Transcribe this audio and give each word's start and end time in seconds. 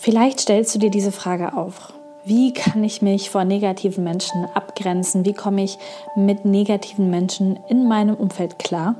Vielleicht 0.00 0.38
stellst 0.38 0.72
du 0.74 0.78
dir 0.78 0.90
diese 0.90 1.10
Frage 1.10 1.54
auf. 1.54 1.92
Wie 2.24 2.52
kann 2.52 2.84
ich 2.84 3.02
mich 3.02 3.30
vor 3.30 3.44
negativen 3.44 4.04
Menschen 4.04 4.46
abgrenzen? 4.54 5.24
Wie 5.24 5.32
komme 5.32 5.64
ich 5.64 5.76
mit 6.14 6.44
negativen 6.44 7.10
Menschen 7.10 7.58
in 7.68 7.88
meinem 7.88 8.14
Umfeld 8.14 8.60
klar? 8.60 8.94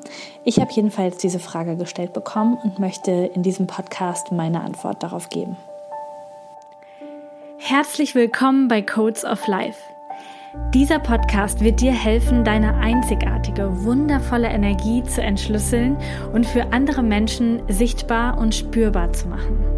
Ich 0.45 0.59
habe 0.59 0.73
jedenfalls 0.73 1.19
diese 1.19 1.39
Frage 1.39 1.77
gestellt 1.77 2.15
bekommen 2.15 2.59
und 2.65 2.81
möchte 2.81 3.13
in 3.13 3.45
diesem 3.45 3.69
Podcast 3.69 4.33
meine 4.33 4.61
Antwort 4.61 5.01
darauf 5.05 5.29
geben. 5.29 5.57
Herzlich 7.59 8.17
willkommen 8.17 8.67
bei 8.67 8.83
Codes 8.83 9.25
of 9.25 9.47
Life. 9.47 9.79
Dieser 10.75 10.99
Podcast 10.99 11.61
wird 11.61 11.81
dir 11.81 11.93
helfen, 11.93 12.45
deine 12.45 12.75
einzigartige, 12.75 13.85
wundervolle 13.85 14.49
Energie 14.49 15.05
zu 15.05 15.23
entschlüsseln 15.23 15.97
und 16.33 16.45
für 16.45 16.73
andere 16.73 17.05
Menschen 17.05 17.63
sichtbar 17.69 18.37
und 18.39 18.53
spürbar 18.53 19.13
zu 19.13 19.29
machen. 19.29 19.78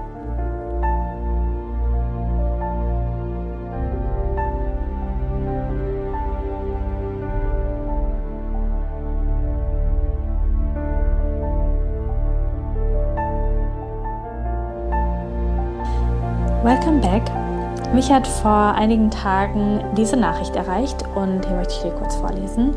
Welcome 16.91 17.21
back. 17.21 17.93
Mich 17.93 18.11
hat 18.11 18.27
vor 18.27 18.73
einigen 18.75 19.11
Tagen 19.11 19.81
diese 19.95 20.17
Nachricht 20.17 20.57
erreicht 20.57 21.05
und 21.15 21.45
hier 21.45 21.55
möchte 21.55 21.73
ich 21.75 21.81
dir 21.83 21.91
kurz 21.91 22.15
vorlesen 22.15 22.75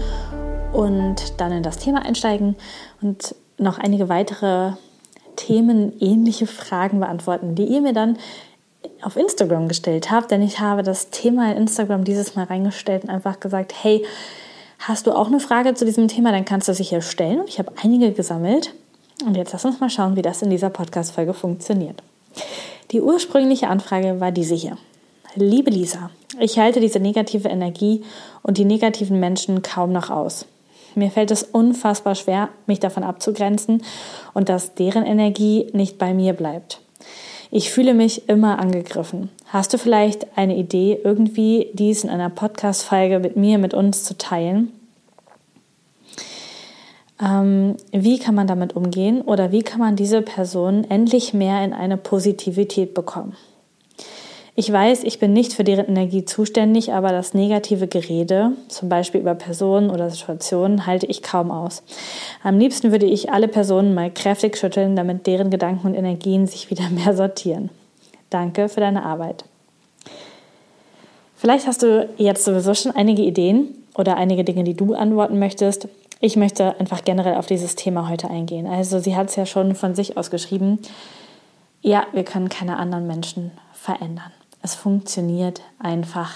und 0.73 1.41
dann 1.41 1.51
in 1.51 1.65
das 1.65 1.79
Thema 1.79 2.05
einsteigen 2.05 2.55
und 3.03 3.35
noch 3.59 3.79
einige 3.79 4.09
weitere 4.09 4.75
themenähnliche 5.35 6.47
Fragen 6.47 7.01
beantworten, 7.01 7.57
die 7.57 7.65
ihr 7.65 7.81
mir 7.81 7.93
dann 7.93 8.17
auf 9.03 9.17
Instagram 9.17 9.67
gestellt 9.67 10.13
habt, 10.13 10.31
denn 10.31 10.43
ich 10.43 10.61
habe 10.61 10.85
das 10.85 11.11
Thema 11.11 11.51
in 11.51 11.63
Instagram 11.63 12.05
dieses 12.05 12.37
Mal 12.37 12.45
reingestellt 12.45 13.03
und 13.03 13.11
einfach 13.11 13.41
gesagt, 13.41 13.75
hey, 13.83 14.07
hast 14.79 15.09
du 15.09 15.13
auch 15.13 15.27
eine 15.27 15.41
Frage 15.41 15.75
zu 15.75 15.85
diesem 15.85 16.07
Thema, 16.07 16.31
dann 16.31 16.45
kannst 16.45 16.69
du 16.69 16.75
sie 16.75 16.85
hier 16.85 17.01
stellen 17.01 17.43
ich 17.47 17.59
habe 17.59 17.73
einige 17.83 18.13
gesammelt 18.13 18.75
und 19.27 19.37
jetzt 19.37 19.53
lass 19.53 19.65
uns 19.65 19.81
mal 19.81 19.91
schauen, 19.91 20.15
wie 20.15 20.23
das 20.23 20.41
in 20.41 20.51
dieser 20.51 20.71
Podcast-Folge 20.71 21.35
funktioniert. 21.35 22.01
Die 22.91 23.01
ursprüngliche 23.01 23.69
Anfrage 23.69 24.21
war 24.21 24.33
diese 24.33 24.55
hier. 24.55 24.77
Liebe 25.35 25.71
Lisa, 25.71 26.11
ich 26.39 26.59
halte 26.59 26.81
diese 26.81 27.01
negative 27.01 27.49
Energie 27.49 28.03
und 28.43 28.59
die 28.59 28.65
negativen 28.65 29.19
Menschen 29.19 29.63
kaum 29.63 29.93
noch 29.93 30.11
aus. 30.11 30.47
Mir 30.95 31.11
fällt 31.11 31.31
es 31.31 31.43
unfassbar 31.43 32.15
schwer, 32.15 32.51
mich 32.67 32.79
davon 32.79 33.03
abzugrenzen 33.03 33.83
und 34.33 34.49
dass 34.49 34.75
deren 34.75 35.05
Energie 35.05 35.69
nicht 35.73 35.99
bei 35.99 36.15
mir 36.15 36.35
bleibt. 36.35 36.81
Ich 37.51 37.71
fühle 37.71 37.95
mich 37.95 38.29
immer 38.29 38.59
angegriffen. 38.59 39.31
Hast 39.47 39.73
du 39.73 39.79
vielleicht 39.79 40.37
eine 40.37 40.57
Idee, 40.57 40.99
irgendwie 41.03 41.71
dies 41.73 42.05
in 42.05 42.11
einer 42.11 42.31
Podcast-Folge 42.31 43.19
mit 43.19 43.37
mir, 43.37 43.59
mit 43.59 43.75
uns 43.75 44.05
zu 44.05 44.17
teilen? 44.19 44.73
Ähm, 47.21 47.77
wie 47.93 48.19
kann 48.19 48.35
man 48.35 48.47
damit 48.47 48.75
umgehen 48.75 49.23
oder 49.23 49.53
wie 49.53 49.63
kann 49.63 49.79
man 49.81 49.97
diese 49.97 50.23
Person 50.23 50.85
endlich 50.89 51.33
mehr 51.33 51.65
in 51.65 51.73
eine 51.73 51.97
Positivität 51.97 52.95
bekommen? 52.95 53.37
Ich 54.57 54.71
weiß, 54.71 55.03
ich 55.03 55.19
bin 55.19 55.33
nicht 55.33 55.53
für 55.53 55.65
deren 55.65 55.87
Energie 55.87 56.25
zuständig, 56.25 56.93
aber 56.93 57.11
das 57.11 57.35
negative 57.35 57.89
Gerede, 57.89 58.53
zum 58.69 58.89
Beispiel 58.89 59.21
über 59.21 59.35
Personen 59.35 59.91
oder 59.91 60.09
Situationen, 60.11 60.87
halte 60.87 61.07
ich 61.07 61.23
kaum 61.23 61.51
aus. 61.51 61.83
Am 62.45 62.59
liebsten 62.61 62.93
würde 62.93 63.07
ich 63.07 63.33
alle 63.33 63.49
Personen 63.49 63.95
mal 63.95 64.13
kräftig 64.13 64.57
schütteln, 64.57 64.95
damit 64.95 65.27
deren 65.27 65.51
Gedanken 65.51 65.89
und 65.89 65.95
Energien 65.95 66.47
sich 66.47 66.71
wieder 66.71 66.89
mehr 66.91 67.17
sortieren. 67.17 67.71
Danke 68.31 68.69
für 68.69 68.81
deine 68.81 69.05
Arbeit. 69.05 69.45
Vielleicht 71.35 71.67
hast 71.67 71.83
du 71.83 72.09
jetzt 72.17 72.45
sowieso 72.45 72.75
schon 72.75 72.93
einige 72.93 73.23
Ideen 73.23 73.75
oder 73.97 74.17
einige 74.17 74.45
Dinge, 74.45 74.63
die 74.63 74.75
du 74.75 74.95
antworten 74.95 75.41
möchtest. 75.41 75.89
Ich 76.25 76.37
möchte 76.37 76.81
einfach 76.81 77.05
generell 77.05 77.35
auf 77.35 77.45
dieses 77.45 77.75
Thema 77.75 78.09
heute 78.09 78.31
eingehen. 78.31 78.67
Also 78.67 78.99
sie 78.99 79.15
hat 79.15 79.29
es 79.29 79.37
ja 79.37 79.45
schon 79.45 79.75
von 79.75 79.95
sich 79.95 80.17
aus 80.17 80.31
geschrieben. 80.31 80.79
Ja, 81.83 82.07
wir 82.13 82.25
können 82.25 82.49
keine 82.49 82.79
anderen 82.79 83.07
Menschen 83.07 83.51
verändern. 83.75 84.33
Es 84.63 84.75
funktioniert 84.75 85.61
einfach 85.79 86.33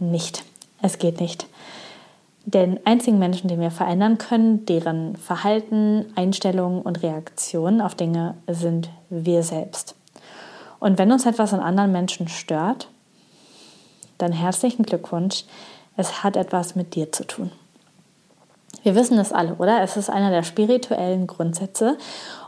nicht. 0.00 0.42
Es 0.82 0.98
geht 0.98 1.20
nicht. 1.20 1.46
Den 2.46 2.84
einzigen 2.84 3.20
Menschen, 3.20 3.46
den 3.46 3.60
wir 3.60 3.70
verändern 3.70 4.18
können, 4.18 4.66
deren 4.66 5.14
Verhalten, 5.14 6.06
Einstellungen 6.16 6.82
und 6.82 7.04
Reaktionen 7.04 7.80
auf 7.80 7.94
Dinge 7.94 8.34
sind 8.48 8.90
wir 9.08 9.44
selbst. 9.44 9.94
Und 10.80 10.98
wenn 10.98 11.12
uns 11.12 11.26
etwas 11.26 11.54
an 11.54 11.60
anderen 11.60 11.92
Menschen 11.92 12.26
stört, 12.26 12.88
dann 14.18 14.32
herzlichen 14.32 14.82
Glückwunsch. 14.82 15.44
Es 15.96 16.24
hat 16.24 16.34
etwas 16.34 16.74
mit 16.74 16.96
dir 16.96 17.12
zu 17.12 17.24
tun. 17.24 17.52
Wir 18.82 18.94
wissen 18.94 19.16
das 19.16 19.32
alle, 19.32 19.54
oder? 19.54 19.82
Es 19.82 19.96
ist 19.96 20.08
einer 20.08 20.30
der 20.30 20.42
spirituellen 20.42 21.26
Grundsätze. 21.26 21.98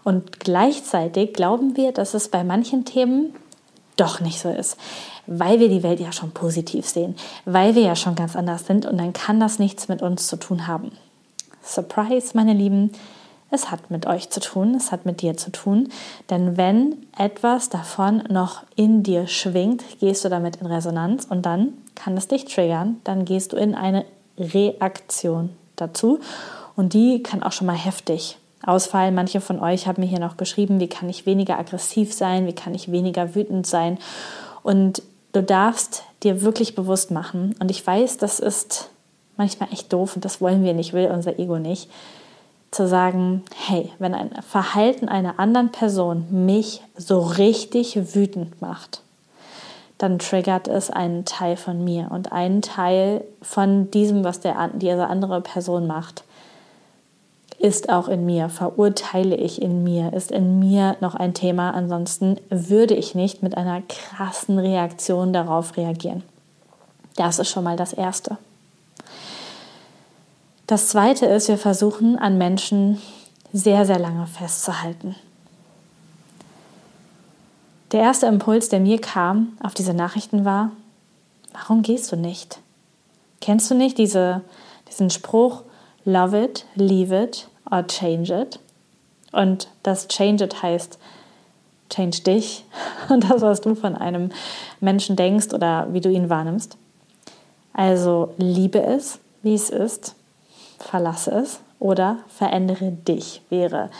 Und 0.04 0.40
gleichzeitig 0.40 1.32
glauben 1.32 1.76
wir, 1.76 1.92
dass 1.92 2.14
es 2.14 2.28
bei 2.28 2.44
manchen 2.44 2.84
Themen 2.84 3.34
doch 3.96 4.20
nicht 4.20 4.40
so 4.40 4.48
ist, 4.48 4.78
weil 5.26 5.60
wir 5.60 5.68
die 5.68 5.82
Welt 5.82 6.00
ja 6.00 6.12
schon 6.12 6.30
positiv 6.30 6.86
sehen, 6.86 7.16
weil 7.44 7.74
wir 7.74 7.82
ja 7.82 7.96
schon 7.96 8.14
ganz 8.14 8.34
anders 8.34 8.66
sind 8.66 8.86
und 8.86 8.96
dann 8.96 9.12
kann 9.12 9.38
das 9.38 9.58
nichts 9.58 9.88
mit 9.88 10.00
uns 10.00 10.26
zu 10.26 10.36
tun 10.36 10.66
haben. 10.66 10.92
Surprise, 11.62 12.30
meine 12.34 12.54
Lieben, 12.54 12.92
es 13.50 13.70
hat 13.70 13.90
mit 13.90 14.06
euch 14.06 14.30
zu 14.30 14.40
tun, 14.40 14.74
es 14.74 14.90
hat 14.90 15.04
mit 15.04 15.20
dir 15.20 15.36
zu 15.36 15.50
tun, 15.50 15.90
denn 16.30 16.56
wenn 16.56 17.06
etwas 17.18 17.68
davon 17.68 18.22
noch 18.30 18.62
in 18.74 19.02
dir 19.02 19.26
schwingt, 19.26 19.84
gehst 19.98 20.24
du 20.24 20.30
damit 20.30 20.56
in 20.56 20.66
Resonanz 20.66 21.26
und 21.28 21.44
dann 21.44 21.74
kann 21.94 22.16
es 22.16 22.28
dich 22.28 22.46
triggern, 22.46 23.00
dann 23.04 23.26
gehst 23.26 23.52
du 23.52 23.56
in 23.56 23.74
eine 23.74 24.06
Reaktion 24.38 25.50
dazu. 25.80 26.20
Und 26.76 26.94
die 26.94 27.22
kann 27.22 27.42
auch 27.42 27.52
schon 27.52 27.66
mal 27.66 27.76
heftig 27.76 28.38
ausfallen. 28.64 29.14
Manche 29.14 29.40
von 29.40 29.60
euch 29.60 29.86
haben 29.86 30.02
mir 30.02 30.08
hier 30.08 30.20
noch 30.20 30.36
geschrieben, 30.36 30.80
wie 30.80 30.88
kann 30.88 31.08
ich 31.08 31.26
weniger 31.26 31.58
aggressiv 31.58 32.12
sein, 32.12 32.46
wie 32.46 32.52
kann 32.52 32.74
ich 32.74 32.92
weniger 32.92 33.34
wütend 33.34 33.66
sein. 33.66 33.98
Und 34.62 35.02
du 35.32 35.42
darfst 35.42 36.04
dir 36.22 36.42
wirklich 36.42 36.74
bewusst 36.74 37.10
machen, 37.10 37.54
und 37.60 37.70
ich 37.70 37.86
weiß, 37.86 38.18
das 38.18 38.40
ist 38.40 38.90
manchmal 39.36 39.72
echt 39.72 39.92
doof 39.92 40.16
und 40.16 40.24
das 40.24 40.40
wollen 40.40 40.62
wir 40.64 40.74
nicht, 40.74 40.92
will 40.92 41.06
unser 41.06 41.38
Ego 41.38 41.58
nicht, 41.58 41.90
zu 42.70 42.86
sagen, 42.86 43.42
hey, 43.66 43.90
wenn 43.98 44.14
ein 44.14 44.30
Verhalten 44.42 45.08
einer 45.08 45.40
anderen 45.40 45.72
Person 45.72 46.26
mich 46.46 46.82
so 46.96 47.20
richtig 47.20 48.14
wütend 48.14 48.60
macht, 48.60 49.02
dann 50.00 50.18
triggert 50.18 50.66
es 50.66 50.88
einen 50.88 51.26
Teil 51.26 51.58
von 51.58 51.84
mir 51.84 52.08
und 52.10 52.32
einen 52.32 52.62
Teil 52.62 53.22
von 53.42 53.90
diesem, 53.90 54.24
was 54.24 54.40
der, 54.40 54.70
diese 54.72 55.06
andere 55.08 55.42
Person 55.42 55.86
macht, 55.86 56.24
ist 57.58 57.90
auch 57.90 58.08
in 58.08 58.24
mir, 58.24 58.48
verurteile 58.48 59.36
ich 59.36 59.60
in 59.60 59.84
mir, 59.84 60.14
ist 60.14 60.30
in 60.32 60.58
mir 60.58 60.96
noch 61.00 61.14
ein 61.14 61.34
Thema. 61.34 61.72
Ansonsten 61.72 62.38
würde 62.48 62.94
ich 62.94 63.14
nicht 63.14 63.42
mit 63.42 63.58
einer 63.58 63.82
krassen 63.82 64.58
Reaktion 64.58 65.34
darauf 65.34 65.76
reagieren. 65.76 66.22
Das 67.16 67.38
ist 67.38 67.50
schon 67.50 67.64
mal 67.64 67.76
das 67.76 67.92
Erste. 67.92 68.38
Das 70.66 70.88
Zweite 70.88 71.26
ist, 71.26 71.48
wir 71.48 71.58
versuchen 71.58 72.18
an 72.18 72.38
Menschen 72.38 73.02
sehr, 73.52 73.84
sehr 73.84 73.98
lange 73.98 74.26
festzuhalten. 74.26 75.14
Der 77.92 78.00
erste 78.00 78.26
Impuls, 78.26 78.68
der 78.68 78.78
mir 78.78 79.00
kam 79.00 79.56
auf 79.62 79.74
diese 79.74 79.94
Nachrichten 79.94 80.44
war, 80.44 80.70
warum 81.52 81.82
gehst 81.82 82.12
du 82.12 82.16
nicht? 82.16 82.60
Kennst 83.40 83.68
du 83.68 83.74
nicht 83.74 83.98
diese, 83.98 84.42
diesen 84.88 85.10
Spruch, 85.10 85.62
love 86.04 86.40
it, 86.40 86.66
leave 86.76 87.24
it 87.24 87.48
or 87.68 87.84
change 87.84 88.32
it? 88.32 88.60
Und 89.32 89.68
das 89.82 90.06
change 90.06 90.44
it 90.44 90.62
heißt, 90.62 90.98
change 91.88 92.20
dich 92.22 92.64
und 93.08 93.28
das, 93.28 93.42
was 93.42 93.60
du 93.60 93.74
von 93.74 93.96
einem 93.96 94.30
Menschen 94.80 95.16
denkst 95.16 95.52
oder 95.52 95.92
wie 95.92 96.00
du 96.00 96.10
ihn 96.10 96.30
wahrnimmst. 96.30 96.76
Also 97.72 98.34
liebe 98.36 98.80
es, 98.82 99.18
wie 99.42 99.54
es 99.54 99.68
ist, 99.68 100.14
verlasse 100.78 101.32
es 101.32 101.60
oder 101.80 102.18
verändere 102.28 102.92
dich, 102.92 103.42
wäre, 103.48 103.90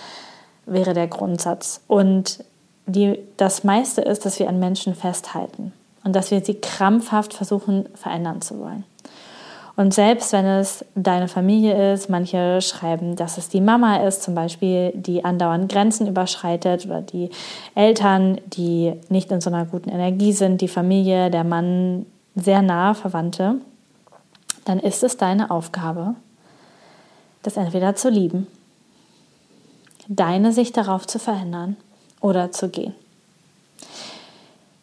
wäre 0.67 0.95
der 0.95 1.09
Grundsatz. 1.09 1.81
Und 1.89 2.45
die, 2.93 3.19
das 3.37 3.65
meiste 3.65 4.01
ist, 4.01 4.25
dass 4.25 4.39
wir 4.39 4.49
an 4.49 4.59
Menschen 4.59 4.95
festhalten 4.95 5.73
und 6.05 6.15
dass 6.15 6.31
wir 6.31 6.45
sie 6.45 6.55
krampfhaft 6.55 7.35
versuchen 7.35 7.87
verändern 7.95 8.41
zu 8.41 8.59
wollen. 8.59 8.85
Und 9.77 9.95
selbst 9.95 10.33
wenn 10.33 10.45
es 10.45 10.85
deine 10.95 11.29
Familie 11.29 11.95
ist, 11.95 12.11
manche 12.11 12.61
schreiben, 12.61 13.17
dass 13.17 13.39
es 13.39 13.49
die 13.49 13.63
Mama 13.63 14.07
ist, 14.07 14.23
zum 14.23 14.35
Beispiel, 14.35 14.93
die 14.95 15.25
andauernd 15.25 15.73
Grenzen 15.73 16.07
überschreitet 16.07 16.85
oder 16.85 17.01
die 17.01 17.31
Eltern, 17.75 18.41
die 18.47 18.93
nicht 19.09 19.31
in 19.31 19.41
so 19.41 19.49
einer 19.49 19.65
guten 19.65 19.89
Energie 19.89 20.33
sind, 20.33 20.61
die 20.61 20.69
Familie, 20.69 21.31
der 21.31 21.45
Mann, 21.45 22.05
sehr 22.35 22.61
nahe 22.63 22.95
Verwandte, 22.95 23.57
dann 24.65 24.81
ist 24.81 25.03
es 25.03 25.17
deine 25.17 25.51
Aufgabe, 25.51 26.15
das 27.43 27.57
entweder 27.57 27.95
zu 27.97 28.11
lieben, 28.11 28.49
deine 30.09 30.53
Sicht 30.53 30.77
darauf 30.77 31.07
zu 31.07 31.19
verändern 31.19 31.77
oder 32.21 32.53
zu 32.53 32.69
gehen. 32.69 32.95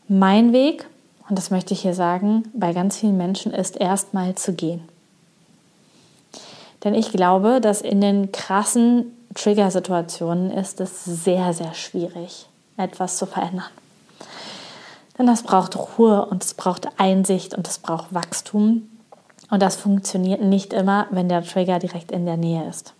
Mein 0.07 0.53
Weg 0.53 0.87
und 1.29 1.37
das 1.37 1.51
möchte 1.51 1.73
ich 1.73 1.81
hier 1.81 1.93
sagen, 1.93 2.43
bei 2.53 2.73
ganz 2.73 2.97
vielen 2.97 3.17
Menschen 3.17 3.51
ist 3.51 3.77
erstmal 3.77 4.35
zu 4.35 4.53
gehen. 4.53 4.87
Denn 6.83 6.93
ich 6.93 7.11
glaube, 7.11 7.59
dass 7.59 7.81
in 7.81 8.01
den 8.01 8.31
krassen 8.31 9.13
Trigger-Situationen 9.33 10.51
ist 10.51 10.79
es 10.79 11.03
sehr, 11.03 11.53
sehr 11.53 11.73
schwierig, 11.73 12.47
etwas 12.77 13.17
zu 13.17 13.25
verändern. 13.25 13.69
Denn 15.17 15.25
das 15.25 15.43
braucht 15.43 15.75
Ruhe 15.75 16.25
und 16.25 16.43
es 16.43 16.53
braucht 16.53 16.87
Einsicht 16.97 17.55
und 17.55 17.67
es 17.67 17.79
braucht 17.79 18.13
Wachstum. 18.13 18.89
Und 19.49 19.61
das 19.61 19.75
funktioniert 19.75 20.41
nicht 20.41 20.73
immer, 20.73 21.07
wenn 21.09 21.27
der 21.27 21.43
Trigger 21.43 21.79
direkt 21.79 22.11
in 22.11 22.25
der 22.25 22.37
Nähe 22.37 22.69
ist. 22.69 22.93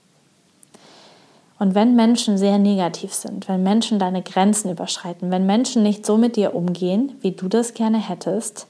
Und 1.59 1.73
wenn 1.73 1.95
Menschen 1.95 2.37
sehr 2.37 2.59
negativ 2.59 3.13
sind, 3.13 3.47
wenn 3.47 3.63
Menschen 3.63 3.97
deine 3.97 4.21
Grenzen 4.21 4.69
überschreiten, 4.69 5.31
wenn 5.31 5.45
Menschen 5.45 5.81
nicht 5.83 6.05
so 6.05 6.17
mit 6.17 6.35
dir 6.35 6.53
umgehen, 6.53 7.13
wie 7.21 7.31
du 7.31 7.47
das 7.47 7.73
gerne 7.73 7.97
hättest, 7.97 8.67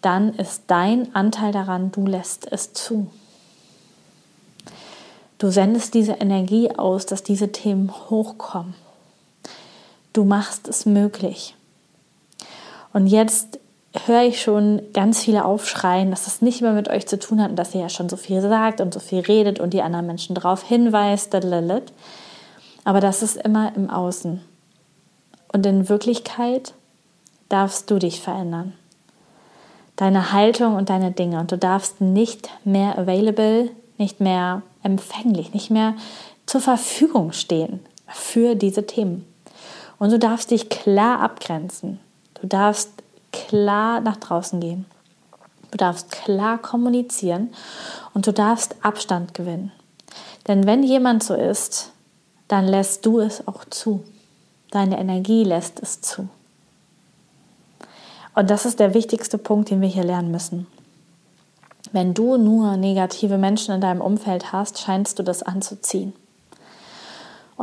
dann 0.00 0.34
ist 0.34 0.64
dein 0.66 1.14
Anteil 1.14 1.52
daran, 1.52 1.92
du 1.92 2.06
lässt 2.06 2.50
es 2.50 2.72
zu. 2.72 3.08
Du 5.38 5.50
sendest 5.50 5.94
diese 5.94 6.12
Energie 6.12 6.70
aus, 6.70 7.04
dass 7.04 7.22
diese 7.22 7.52
Themen 7.52 7.92
hochkommen. 8.10 8.74
Du 10.12 10.24
machst 10.24 10.68
es 10.68 10.86
möglich. 10.86 11.54
Und 12.92 13.06
jetzt 13.06 13.58
höre 14.06 14.22
ich 14.22 14.40
schon 14.40 14.82
ganz 14.92 15.22
viele 15.22 15.44
aufschreien, 15.44 16.10
dass 16.10 16.24
das 16.24 16.40
nicht 16.40 16.62
mehr 16.62 16.72
mit 16.72 16.88
euch 16.88 17.06
zu 17.06 17.18
tun 17.18 17.42
hat 17.42 17.50
und 17.50 17.56
dass 17.56 17.74
ihr 17.74 17.82
ja 17.82 17.88
schon 17.88 18.08
so 18.08 18.16
viel 18.16 18.40
sagt 18.40 18.80
und 18.80 18.94
so 18.94 19.00
viel 19.00 19.20
redet 19.20 19.60
und 19.60 19.74
die 19.74 19.82
anderen 19.82 20.06
Menschen 20.06 20.34
darauf 20.34 20.62
hinweist. 20.62 21.34
Aber 21.34 23.00
das 23.00 23.22
ist 23.22 23.36
immer 23.36 23.74
im 23.76 23.90
Außen. 23.90 24.40
Und 25.52 25.66
in 25.66 25.88
Wirklichkeit 25.88 26.72
darfst 27.48 27.90
du 27.90 27.98
dich 27.98 28.20
verändern. 28.20 28.72
Deine 29.96 30.32
Haltung 30.32 30.74
und 30.76 30.88
deine 30.88 31.10
Dinge. 31.10 31.38
Und 31.38 31.52
du 31.52 31.58
darfst 31.58 32.00
nicht 32.00 32.48
mehr 32.64 32.98
available, 32.98 33.70
nicht 33.98 34.20
mehr 34.20 34.62
empfänglich, 34.82 35.52
nicht 35.52 35.70
mehr 35.70 35.94
zur 36.46 36.62
Verfügung 36.62 37.32
stehen 37.32 37.80
für 38.08 38.54
diese 38.54 38.86
Themen. 38.86 39.26
Und 39.98 40.10
du 40.10 40.18
darfst 40.18 40.50
dich 40.50 40.70
klar 40.70 41.20
abgrenzen. 41.20 42.00
Du 42.40 42.46
darfst 42.46 43.01
klar 43.32 44.00
nach 44.00 44.16
draußen 44.16 44.60
gehen. 44.60 44.84
Du 45.70 45.78
darfst 45.78 46.10
klar 46.10 46.58
kommunizieren 46.58 47.52
und 48.14 48.26
du 48.26 48.32
darfst 48.32 48.76
Abstand 48.82 49.34
gewinnen. 49.34 49.72
Denn 50.46 50.66
wenn 50.66 50.82
jemand 50.82 51.22
so 51.22 51.34
ist, 51.34 51.92
dann 52.48 52.66
lässt 52.66 53.06
du 53.06 53.20
es 53.20 53.48
auch 53.48 53.64
zu. 53.64 54.04
Deine 54.70 54.98
Energie 54.98 55.44
lässt 55.44 55.80
es 55.80 56.00
zu. 56.00 56.28
Und 58.34 58.50
das 58.50 58.66
ist 58.66 58.80
der 58.80 58.94
wichtigste 58.94 59.38
Punkt, 59.38 59.70
den 59.70 59.80
wir 59.80 59.88
hier 59.88 60.04
lernen 60.04 60.30
müssen. 60.30 60.66
Wenn 61.92 62.14
du 62.14 62.38
nur 62.38 62.76
negative 62.76 63.36
Menschen 63.36 63.74
in 63.74 63.80
deinem 63.80 64.00
Umfeld 64.00 64.52
hast, 64.52 64.78
scheinst 64.78 65.18
du 65.18 65.22
das 65.22 65.42
anzuziehen. 65.42 66.14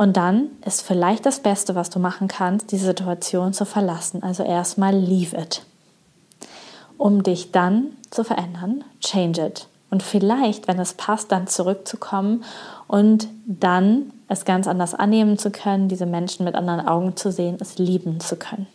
Und 0.00 0.16
dann 0.16 0.48
ist 0.64 0.80
vielleicht 0.80 1.26
das 1.26 1.40
Beste, 1.40 1.74
was 1.74 1.90
du 1.90 1.98
machen 1.98 2.26
kannst, 2.26 2.72
die 2.72 2.78
Situation 2.78 3.52
zu 3.52 3.66
verlassen. 3.66 4.22
Also 4.22 4.42
erstmal 4.42 4.96
leave 4.96 5.36
it. 5.36 5.62
Um 6.96 7.22
dich 7.22 7.52
dann 7.52 7.98
zu 8.08 8.24
verändern, 8.24 8.82
change 9.02 9.44
it. 9.44 9.66
Und 9.90 10.02
vielleicht, 10.02 10.68
wenn 10.68 10.78
es 10.78 10.94
passt, 10.94 11.30
dann 11.32 11.48
zurückzukommen 11.48 12.44
und 12.88 13.28
dann 13.44 14.10
es 14.26 14.46
ganz 14.46 14.66
anders 14.66 14.94
annehmen 14.94 15.36
zu 15.36 15.50
können, 15.50 15.88
diese 15.88 16.06
Menschen 16.06 16.46
mit 16.46 16.54
anderen 16.54 16.80
Augen 16.80 17.14
zu 17.14 17.30
sehen, 17.30 17.58
es 17.60 17.76
lieben 17.76 18.20
zu 18.20 18.36
können. 18.36 18.68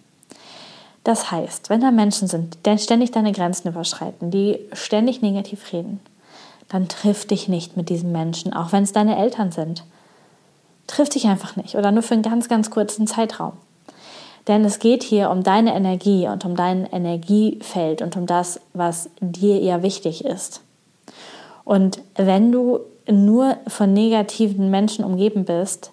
Das 1.04 1.32
heißt, 1.32 1.72
wenn 1.72 1.82
da 1.82 1.90
Menschen 1.90 2.28
sind, 2.28 2.60
die 2.68 2.78
ständig 2.78 3.10
deine 3.10 3.32
Grenzen 3.32 3.70
überschreiten, 3.70 4.30
die 4.30 4.60
ständig 4.74 5.24
negativ 5.24 5.74
reden, 5.74 6.02
dann 6.70 6.88
triff 6.88 7.26
dich 7.26 7.48
nicht 7.48 7.78
mit 7.78 7.90
diesen 7.90 8.12
Menschen, 8.12 8.54
auch 8.54 8.72
wenn 8.72 8.84
es 8.84 8.94
deine 8.94 9.18
Eltern 9.18 9.52
sind. 9.52 9.86
Triff 10.88 11.10
dich 11.10 11.28
einfach 11.28 11.56
nicht 11.56 11.76
oder 11.76 11.92
nur 11.92 12.04
für 12.04 12.14
einen 12.14 12.24
ganz, 12.24 12.48
ganz 12.48 12.70
kurzen 12.70 13.08
Zeitraum. 13.08 13.54
Denn 14.48 14.64
es 14.64 14.80
geht 14.80 15.04
hier 15.04 15.32
um 15.32 15.42
deine 15.42 15.74
Energie 15.74 16.28
und 16.28 16.46
um 16.46 16.56
dein 16.56 16.86
Energiefeld 16.86 18.02
und 18.02 18.16
um 18.16 18.28
das, 18.28 18.60
was 18.74 19.10
dir 19.20 19.60
eher 19.62 19.82
wichtig 19.82 20.24
ist. 20.24 20.62
Und 21.64 22.00
wenn 22.16 22.52
du 22.52 22.80
nur 23.12 23.58
von 23.68 23.92
negativen 23.94 24.70
Menschen 24.70 25.04
umgeben 25.04 25.46
bist 25.46 25.92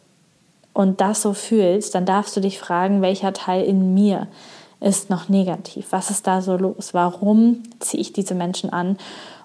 und 0.74 1.00
das 1.00 1.22
so 1.22 1.32
fühlst, 1.32 1.94
dann 1.94 2.04
darfst 2.04 2.36
du 2.36 2.40
dich 2.40 2.58
fragen, 2.58 3.00
welcher 3.00 3.32
Teil 3.32 3.64
in 3.64 3.94
mir 3.94 4.28
ist 4.80 5.10
noch 5.10 5.28
negativ? 5.28 5.86
Was 5.90 6.10
ist 6.10 6.26
da 6.26 6.42
so 6.42 6.56
los? 6.56 6.92
Warum 6.92 7.62
ziehe 7.78 8.00
ich 8.00 8.12
diese 8.12 8.34
Menschen 8.34 8.70
an? 8.70 8.98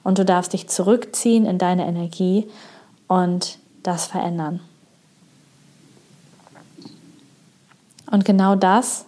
Und 0.04 0.18
du 0.18 0.26
darfst 0.26 0.54
dich 0.54 0.68
zurückziehen 0.68 1.46
in 1.46 1.58
deine 1.58 1.86
Energie 1.86 2.50
und 3.08 3.60
das 3.84 4.08
verändern. 4.08 4.62
Und 8.12 8.26
genau 8.26 8.56
das 8.56 9.06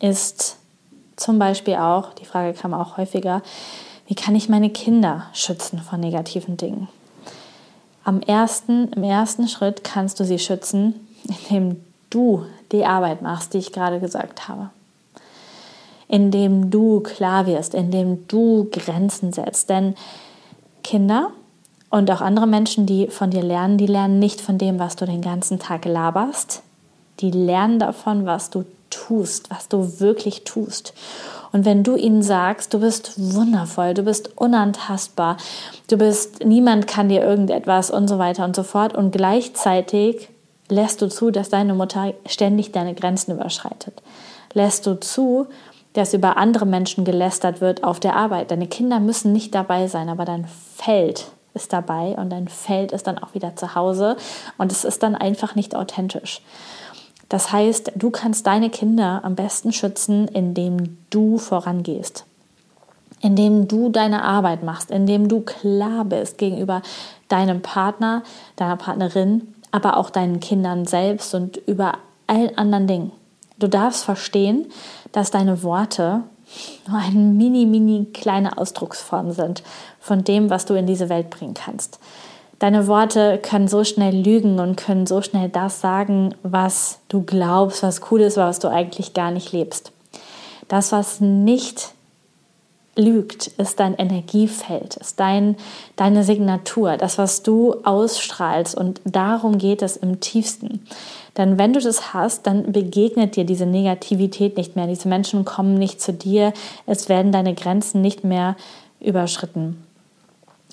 ist 0.00 0.56
zum 1.16 1.38
Beispiel 1.38 1.74
auch, 1.74 2.12
die 2.14 2.24
Frage 2.24 2.52
kam 2.54 2.74
auch 2.74 2.96
häufiger, 2.96 3.42
wie 4.06 4.14
kann 4.14 4.34
ich 4.34 4.48
meine 4.48 4.70
Kinder 4.70 5.26
schützen 5.32 5.80
von 5.80 6.00
negativen 6.00 6.56
Dingen? 6.56 6.88
Am 8.04 8.20
ersten, 8.20 8.92
Im 8.92 9.02
ersten 9.02 9.48
Schritt 9.48 9.82
kannst 9.82 10.20
du 10.20 10.24
sie 10.24 10.38
schützen, 10.38 10.94
indem 11.48 11.80
du 12.10 12.44
die 12.70 12.84
Arbeit 12.84 13.22
machst, 13.22 13.54
die 13.54 13.58
ich 13.58 13.72
gerade 13.72 13.98
gesagt 13.98 14.46
habe. 14.46 14.70
Indem 16.06 16.70
du 16.70 17.00
klar 17.00 17.46
wirst, 17.46 17.72
indem 17.72 18.28
du 18.28 18.68
Grenzen 18.70 19.32
setzt. 19.32 19.70
Denn 19.70 19.94
Kinder 20.82 21.30
und 21.88 22.10
auch 22.10 22.20
andere 22.20 22.46
Menschen, 22.46 22.84
die 22.84 23.06
von 23.06 23.30
dir 23.30 23.42
lernen, 23.42 23.78
die 23.78 23.86
lernen 23.86 24.18
nicht 24.18 24.42
von 24.42 24.58
dem, 24.58 24.78
was 24.78 24.96
du 24.96 25.06
den 25.06 25.22
ganzen 25.22 25.58
Tag 25.58 25.86
laberst. 25.86 26.62
Die 27.20 27.30
lernen 27.30 27.78
davon, 27.78 28.26
was 28.26 28.50
du 28.50 28.64
tust, 28.90 29.50
was 29.50 29.68
du 29.68 30.00
wirklich 30.00 30.44
tust. 30.44 30.94
Und 31.52 31.64
wenn 31.64 31.84
du 31.84 31.94
ihnen 31.96 32.22
sagst, 32.22 32.74
du 32.74 32.80
bist 32.80 33.12
wundervoll, 33.16 33.94
du 33.94 34.02
bist 34.02 34.36
unantastbar, 34.36 35.36
du 35.88 35.96
bist, 35.96 36.44
niemand 36.44 36.86
kann 36.86 37.08
dir 37.08 37.22
irgendetwas 37.22 37.90
und 37.90 38.08
so 38.08 38.18
weiter 38.18 38.44
und 38.44 38.56
so 38.56 38.64
fort 38.64 38.94
und 38.94 39.12
gleichzeitig 39.12 40.28
lässt 40.68 41.00
du 41.02 41.08
zu, 41.08 41.30
dass 41.30 41.50
deine 41.50 41.74
Mutter 41.74 42.14
ständig 42.26 42.72
deine 42.72 42.94
Grenzen 42.94 43.32
überschreitet. 43.32 44.02
Lässt 44.52 44.86
du 44.86 44.98
zu, 44.98 45.46
dass 45.92 46.12
über 46.12 46.36
andere 46.36 46.66
Menschen 46.66 47.04
gelästert 47.04 47.60
wird 47.60 47.84
auf 47.84 48.00
der 48.00 48.16
Arbeit. 48.16 48.50
Deine 48.50 48.66
Kinder 48.66 48.98
müssen 48.98 49.32
nicht 49.32 49.54
dabei 49.54 49.86
sein, 49.86 50.08
aber 50.08 50.24
dein 50.24 50.46
Feld 50.76 51.26
ist 51.54 51.72
dabei 51.72 52.16
und 52.16 52.30
dein 52.30 52.48
Feld 52.48 52.90
ist 52.90 53.06
dann 53.06 53.18
auch 53.18 53.34
wieder 53.34 53.54
zu 53.54 53.76
Hause 53.76 54.16
und 54.58 54.72
es 54.72 54.84
ist 54.84 55.04
dann 55.04 55.14
einfach 55.14 55.54
nicht 55.54 55.76
authentisch. 55.76 56.42
Das 57.28 57.52
heißt, 57.52 57.92
du 57.96 58.10
kannst 58.10 58.46
deine 58.46 58.70
Kinder 58.70 59.20
am 59.24 59.34
besten 59.34 59.72
schützen, 59.72 60.28
indem 60.28 60.98
du 61.10 61.38
vorangehst, 61.38 62.24
indem 63.20 63.66
du 63.68 63.88
deine 63.88 64.22
Arbeit 64.22 64.62
machst, 64.62 64.90
indem 64.90 65.28
du 65.28 65.40
klar 65.40 66.04
bist 66.04 66.38
gegenüber 66.38 66.82
deinem 67.28 67.62
Partner, 67.62 68.22
deiner 68.56 68.76
Partnerin, 68.76 69.54
aber 69.70 69.96
auch 69.96 70.10
deinen 70.10 70.40
Kindern 70.40 70.86
selbst 70.86 71.34
und 71.34 71.56
über 71.56 71.94
allen 72.26 72.56
anderen 72.56 72.86
Dingen. 72.86 73.12
Du 73.58 73.68
darfst 73.68 74.04
verstehen, 74.04 74.66
dass 75.12 75.30
deine 75.30 75.62
Worte 75.62 76.22
nur 76.88 76.98
eine 76.98 77.18
mini, 77.18 77.66
mini 77.66 78.06
kleine 78.12 78.58
Ausdrucksform 78.58 79.32
sind 79.32 79.62
von 80.00 80.24
dem, 80.24 80.50
was 80.50 80.66
du 80.66 80.74
in 80.74 80.86
diese 80.86 81.08
Welt 81.08 81.30
bringen 81.30 81.54
kannst. 81.54 81.98
Deine 82.64 82.86
Worte 82.86 83.38
können 83.42 83.68
so 83.68 83.84
schnell 83.84 84.16
lügen 84.16 84.58
und 84.58 84.76
können 84.76 85.06
so 85.06 85.20
schnell 85.20 85.50
das 85.50 85.82
sagen, 85.82 86.34
was 86.42 86.98
du 87.08 87.20
glaubst, 87.20 87.82
was 87.82 88.00
cool 88.10 88.22
ist, 88.22 88.38
was 88.38 88.58
du 88.58 88.68
eigentlich 88.68 89.12
gar 89.12 89.30
nicht 89.30 89.52
lebst. 89.52 89.92
Das, 90.66 90.90
was 90.90 91.20
nicht 91.20 91.92
lügt, 92.96 93.48
ist 93.48 93.80
dein 93.80 93.92
Energiefeld, 93.92 94.96
ist 94.96 95.20
dein, 95.20 95.56
deine 95.96 96.24
Signatur, 96.24 96.96
das, 96.96 97.18
was 97.18 97.42
du 97.42 97.74
ausstrahlst. 97.84 98.74
Und 98.74 99.02
darum 99.04 99.58
geht 99.58 99.82
es 99.82 99.98
im 99.98 100.20
tiefsten. 100.20 100.86
Denn 101.36 101.58
wenn 101.58 101.74
du 101.74 101.80
das 101.80 102.14
hast, 102.14 102.46
dann 102.46 102.72
begegnet 102.72 103.36
dir 103.36 103.44
diese 103.44 103.66
Negativität 103.66 104.56
nicht 104.56 104.74
mehr. 104.74 104.86
Diese 104.86 105.08
Menschen 105.08 105.44
kommen 105.44 105.74
nicht 105.74 106.00
zu 106.00 106.14
dir. 106.14 106.54
Es 106.86 107.10
werden 107.10 107.30
deine 107.30 107.52
Grenzen 107.52 108.00
nicht 108.00 108.24
mehr 108.24 108.56
überschritten. 109.00 109.84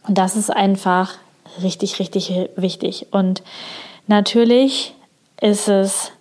Und 0.07 0.17
das 0.17 0.38
ist 0.38 0.50
einfach 0.50 1.17
richtig, 1.62 2.00
richtig 2.00 2.50
wichtig. 2.55 3.08
Und 3.12 3.43
natürlich 4.08 4.96
ist 5.39 5.67
es, 5.67 6.12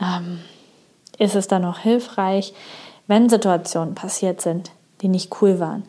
ähm, 0.00 0.40
ist 1.18 1.34
es 1.34 1.48
dann 1.48 1.64
auch 1.64 1.78
hilfreich, 1.78 2.54
wenn 3.06 3.28
Situationen 3.28 3.94
passiert 3.94 4.40
sind, 4.40 4.70
die 5.02 5.08
nicht 5.08 5.42
cool 5.42 5.58
waren, 5.58 5.82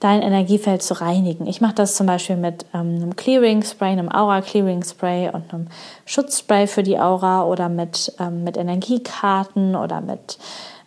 dein 0.00 0.22
Energiefeld 0.22 0.82
zu 0.82 1.00
reinigen. 1.00 1.46
Ich 1.46 1.60
mache 1.60 1.74
das 1.74 1.96
zum 1.96 2.06
Beispiel 2.06 2.36
mit 2.36 2.66
ähm, 2.74 2.96
einem 2.96 3.16
Clearing 3.16 3.62
Spray, 3.62 3.92
einem 3.92 4.12
Aura 4.12 4.42
Clearing 4.42 4.84
Spray 4.84 5.30
und 5.30 5.52
einem 5.52 5.68
Schutzspray 6.04 6.66
für 6.66 6.82
die 6.82 6.98
Aura 6.98 7.44
oder 7.44 7.68
mit, 7.68 8.12
ähm, 8.20 8.44
mit 8.44 8.56
Energiekarten 8.56 9.74
oder 9.74 10.00
mit 10.00 10.38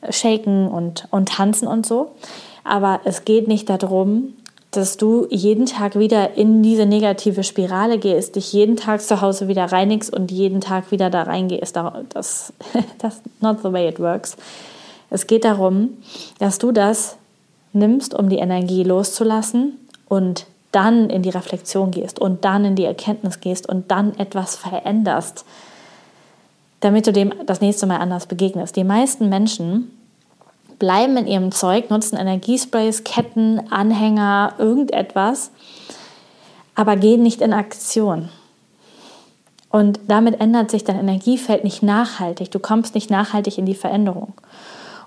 Shaken 0.09 0.67
und, 0.67 1.07
und 1.11 1.29
Tanzen 1.29 1.67
und 1.67 1.85
so. 1.85 2.11
Aber 2.63 3.01
es 3.03 3.25
geht 3.25 3.47
nicht 3.47 3.69
darum, 3.69 4.33
dass 4.71 4.95
du 4.95 5.27
jeden 5.29 5.65
Tag 5.65 5.99
wieder 5.99 6.37
in 6.37 6.63
diese 6.63 6.85
negative 6.85 7.43
Spirale 7.43 7.97
gehst, 7.97 8.37
dich 8.37 8.53
jeden 8.53 8.77
Tag 8.77 9.01
zu 9.01 9.19
Hause 9.19 9.49
wieder 9.49 9.65
reinigst 9.65 10.13
und 10.13 10.31
jeden 10.31 10.61
Tag 10.61 10.91
wieder 10.91 11.09
da 11.09 11.23
reingehst. 11.23 11.75
Das, 12.09 12.53
das 12.97 13.21
not 13.41 13.57
the 13.63 13.71
way 13.71 13.89
it 13.89 13.99
works. 13.99 14.37
Es 15.09 15.27
geht 15.27 15.43
darum, 15.43 15.89
dass 16.39 16.57
du 16.57 16.71
das 16.71 17.17
nimmst, 17.73 18.13
um 18.13 18.29
die 18.29 18.37
Energie 18.37 18.83
loszulassen 18.83 19.77
und 20.07 20.45
dann 20.71 21.09
in 21.09 21.21
die 21.21 21.29
Reflexion 21.29 21.91
gehst 21.91 22.19
und 22.19 22.45
dann 22.45 22.63
in 22.63 22.75
die 22.77 22.85
Erkenntnis 22.85 23.41
gehst 23.41 23.67
und 23.67 23.91
dann 23.91 24.17
etwas 24.17 24.55
veränderst, 24.55 25.43
damit 26.79 27.07
du 27.07 27.11
dem 27.11 27.33
das 27.45 27.59
nächste 27.59 27.87
Mal 27.87 27.97
anders 27.97 28.25
begegnest. 28.25 28.77
Die 28.77 28.85
meisten 28.85 29.27
Menschen 29.27 29.91
bleiben 30.81 31.15
in 31.15 31.27
ihrem 31.27 31.51
Zeug, 31.51 31.91
nutzen 31.91 32.17
Energiesprays, 32.17 33.03
Ketten, 33.03 33.71
Anhänger, 33.71 34.55
irgendetwas, 34.57 35.51
aber 36.73 36.95
gehen 36.95 37.21
nicht 37.21 37.39
in 37.41 37.53
Aktion. 37.53 38.29
Und 39.69 39.99
damit 40.07 40.41
ändert 40.41 40.71
sich 40.71 40.83
dein 40.83 40.99
Energiefeld 40.99 41.63
nicht 41.63 41.83
nachhaltig. 41.83 42.49
Du 42.49 42.57
kommst 42.57 42.95
nicht 42.95 43.11
nachhaltig 43.11 43.59
in 43.59 43.67
die 43.67 43.75
Veränderung. 43.75 44.33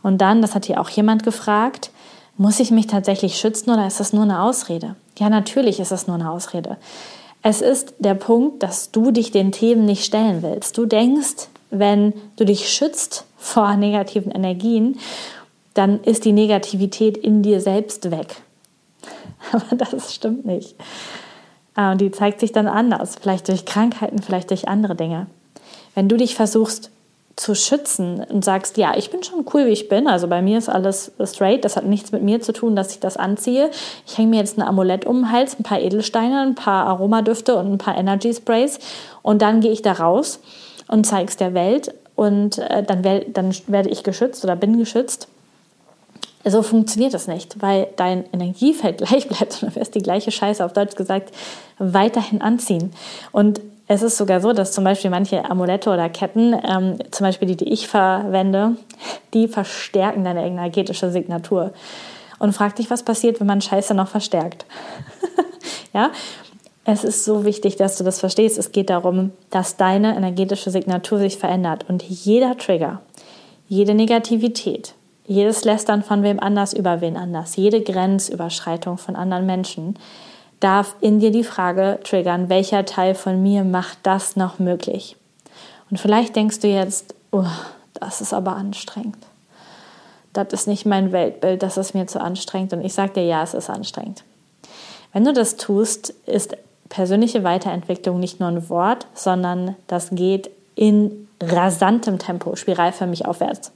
Und 0.00 0.18
dann, 0.18 0.42
das 0.42 0.54
hat 0.54 0.64
hier 0.64 0.80
auch 0.80 0.88
jemand 0.90 1.24
gefragt, 1.24 1.90
muss 2.36 2.60
ich 2.60 2.70
mich 2.70 2.86
tatsächlich 2.86 3.36
schützen 3.36 3.70
oder 3.70 3.88
ist 3.88 3.98
das 3.98 4.12
nur 4.12 4.22
eine 4.22 4.42
Ausrede? 4.42 4.94
Ja, 5.18 5.28
natürlich 5.28 5.80
ist 5.80 5.90
das 5.90 6.06
nur 6.06 6.14
eine 6.14 6.30
Ausrede. 6.30 6.76
Es 7.42 7.60
ist 7.60 7.94
der 7.98 8.14
Punkt, 8.14 8.62
dass 8.62 8.92
du 8.92 9.10
dich 9.10 9.32
den 9.32 9.50
Themen 9.50 9.86
nicht 9.86 10.04
stellen 10.04 10.42
willst. 10.42 10.78
Du 10.78 10.86
denkst, 10.86 11.48
wenn 11.70 12.12
du 12.36 12.44
dich 12.44 12.68
schützt 12.68 13.26
vor 13.36 13.74
negativen 13.76 14.30
Energien, 14.30 15.00
dann 15.74 16.02
ist 16.02 16.24
die 16.24 16.32
Negativität 16.32 17.16
in 17.16 17.42
dir 17.42 17.60
selbst 17.60 18.10
weg. 18.10 18.36
Aber 19.52 19.76
das 19.76 20.14
stimmt 20.14 20.46
nicht. 20.46 20.74
Ah, 21.74 21.92
und 21.92 22.00
die 22.00 22.10
zeigt 22.10 22.40
sich 22.40 22.52
dann 22.52 22.68
anders, 22.68 23.16
vielleicht 23.20 23.48
durch 23.48 23.64
Krankheiten, 23.64 24.22
vielleicht 24.22 24.50
durch 24.50 24.68
andere 24.68 24.94
Dinge. 24.94 25.26
Wenn 25.94 26.08
du 26.08 26.16
dich 26.16 26.36
versuchst 26.36 26.90
zu 27.36 27.54
schützen 27.54 28.24
und 28.28 28.44
sagst, 28.44 28.76
ja, 28.76 28.96
ich 28.96 29.10
bin 29.10 29.24
schon 29.24 29.44
cool, 29.52 29.66
wie 29.66 29.70
ich 29.70 29.88
bin. 29.88 30.06
Also 30.06 30.28
bei 30.28 30.40
mir 30.40 30.56
ist 30.56 30.68
alles 30.68 31.12
straight. 31.24 31.64
Das 31.64 31.76
hat 31.76 31.84
nichts 31.84 32.12
mit 32.12 32.22
mir 32.22 32.40
zu 32.40 32.52
tun, 32.52 32.76
dass 32.76 32.92
ich 32.92 33.00
das 33.00 33.16
anziehe. 33.16 33.70
Ich 34.06 34.16
hänge 34.16 34.30
mir 34.30 34.36
jetzt 34.36 34.56
ein 34.56 34.62
Amulett 34.62 35.04
um 35.04 35.22
den 35.22 35.32
Hals, 35.32 35.58
ein 35.58 35.64
paar 35.64 35.80
Edelsteine, 35.80 36.42
ein 36.42 36.54
paar 36.54 36.86
Aromadüfte 36.86 37.56
und 37.56 37.72
ein 37.72 37.78
paar 37.78 37.98
Energy 37.98 38.32
Sprays. 38.32 38.78
Und 39.22 39.42
dann 39.42 39.60
gehe 39.60 39.72
ich 39.72 39.82
da 39.82 39.92
raus 39.92 40.40
und 40.86 41.06
zeige 41.06 41.28
es 41.28 41.36
der 41.36 41.54
Welt. 41.54 41.92
Und 42.14 42.58
äh, 42.58 42.84
dann, 42.84 43.02
dann 43.02 43.52
werde 43.66 43.88
ich 43.88 44.04
geschützt 44.04 44.44
oder 44.44 44.54
bin 44.54 44.78
geschützt. 44.78 45.26
So 46.44 46.62
funktioniert 46.62 47.14
das 47.14 47.26
nicht, 47.26 47.62
weil 47.62 47.88
dein 47.96 48.24
Energiefeld 48.32 48.98
gleich 49.06 49.28
bleibt 49.28 49.62
und 49.62 49.74
du 49.74 49.80
wirst 49.80 49.94
die 49.94 50.02
gleiche 50.02 50.30
Scheiße 50.30 50.64
auf 50.64 50.72
Deutsch 50.72 50.96
gesagt 50.96 51.34
weiterhin 51.78 52.42
anziehen. 52.42 52.92
Und 53.32 53.60
es 53.86 54.02
ist 54.02 54.16
sogar 54.16 54.40
so, 54.40 54.52
dass 54.52 54.72
zum 54.72 54.84
Beispiel 54.84 55.10
manche 55.10 55.50
Amulette 55.50 55.90
oder 55.90 56.08
Ketten, 56.08 56.54
ähm, 56.54 56.98
zum 57.10 57.26
Beispiel 57.26 57.48
die, 57.48 57.56
die 57.56 57.72
ich 57.72 57.86
verwende, 57.86 58.76
die 59.34 59.48
verstärken 59.48 60.24
deine 60.24 60.46
energetische 60.46 61.10
Signatur. 61.10 61.72
Und 62.38 62.52
frag 62.52 62.76
dich, 62.76 62.90
was 62.90 63.02
passiert, 63.02 63.40
wenn 63.40 63.46
man 63.46 63.60
Scheiße 63.60 63.94
noch 63.94 64.08
verstärkt. 64.08 64.64
ja, 65.92 66.10
es 66.84 67.04
ist 67.04 67.24
so 67.24 67.44
wichtig, 67.44 67.76
dass 67.76 67.96
du 67.96 68.04
das 68.04 68.20
verstehst. 68.20 68.58
Es 68.58 68.72
geht 68.72 68.90
darum, 68.90 69.32
dass 69.50 69.76
deine 69.76 70.16
energetische 70.16 70.70
Signatur 70.70 71.18
sich 71.18 71.38
verändert 71.38 71.86
und 71.88 72.02
jeder 72.02 72.56
Trigger, 72.56 73.00
jede 73.68 73.94
Negativität, 73.94 74.94
jedes 75.26 75.64
Lästern 75.64 76.02
von 76.02 76.22
wem 76.22 76.40
anders 76.40 76.72
über 76.72 77.00
wen 77.00 77.16
anders, 77.16 77.56
jede 77.56 77.82
Grenzüberschreitung 77.82 78.98
von 78.98 79.16
anderen 79.16 79.46
Menschen 79.46 79.98
darf 80.60 80.96
in 81.00 81.20
dir 81.20 81.30
die 81.30 81.44
Frage 81.44 82.00
triggern, 82.04 82.48
welcher 82.48 82.84
Teil 82.84 83.14
von 83.14 83.42
mir 83.42 83.64
macht 83.64 83.98
das 84.02 84.36
noch 84.36 84.58
möglich? 84.58 85.16
Und 85.90 85.98
vielleicht 85.98 86.36
denkst 86.36 86.60
du 86.60 86.68
jetzt, 86.68 87.14
oh, 87.32 87.44
das 87.94 88.20
ist 88.20 88.32
aber 88.32 88.56
anstrengend. 88.56 89.18
Das 90.32 90.48
ist 90.52 90.66
nicht 90.66 90.86
mein 90.86 91.12
Weltbild, 91.12 91.62
das 91.62 91.76
ist 91.76 91.94
mir 91.94 92.06
zu 92.06 92.20
anstrengend. 92.20 92.72
Und 92.72 92.84
ich 92.84 92.94
sage 92.94 93.12
dir, 93.12 93.24
ja, 93.24 93.42
es 93.42 93.54
ist 93.54 93.70
anstrengend. 93.70 94.24
Wenn 95.12 95.24
du 95.24 95.32
das 95.32 95.56
tust, 95.56 96.10
ist 96.26 96.56
persönliche 96.88 97.44
Weiterentwicklung 97.44 98.18
nicht 98.18 98.40
nur 98.40 98.48
ein 98.48 98.68
Wort, 98.68 99.06
sondern 99.14 99.76
das 99.86 100.10
geht 100.10 100.50
in 100.74 101.28
rasantem 101.40 102.18
Tempo, 102.18 102.56
spiralförmig 102.56 103.26
aufwärts. 103.26 103.70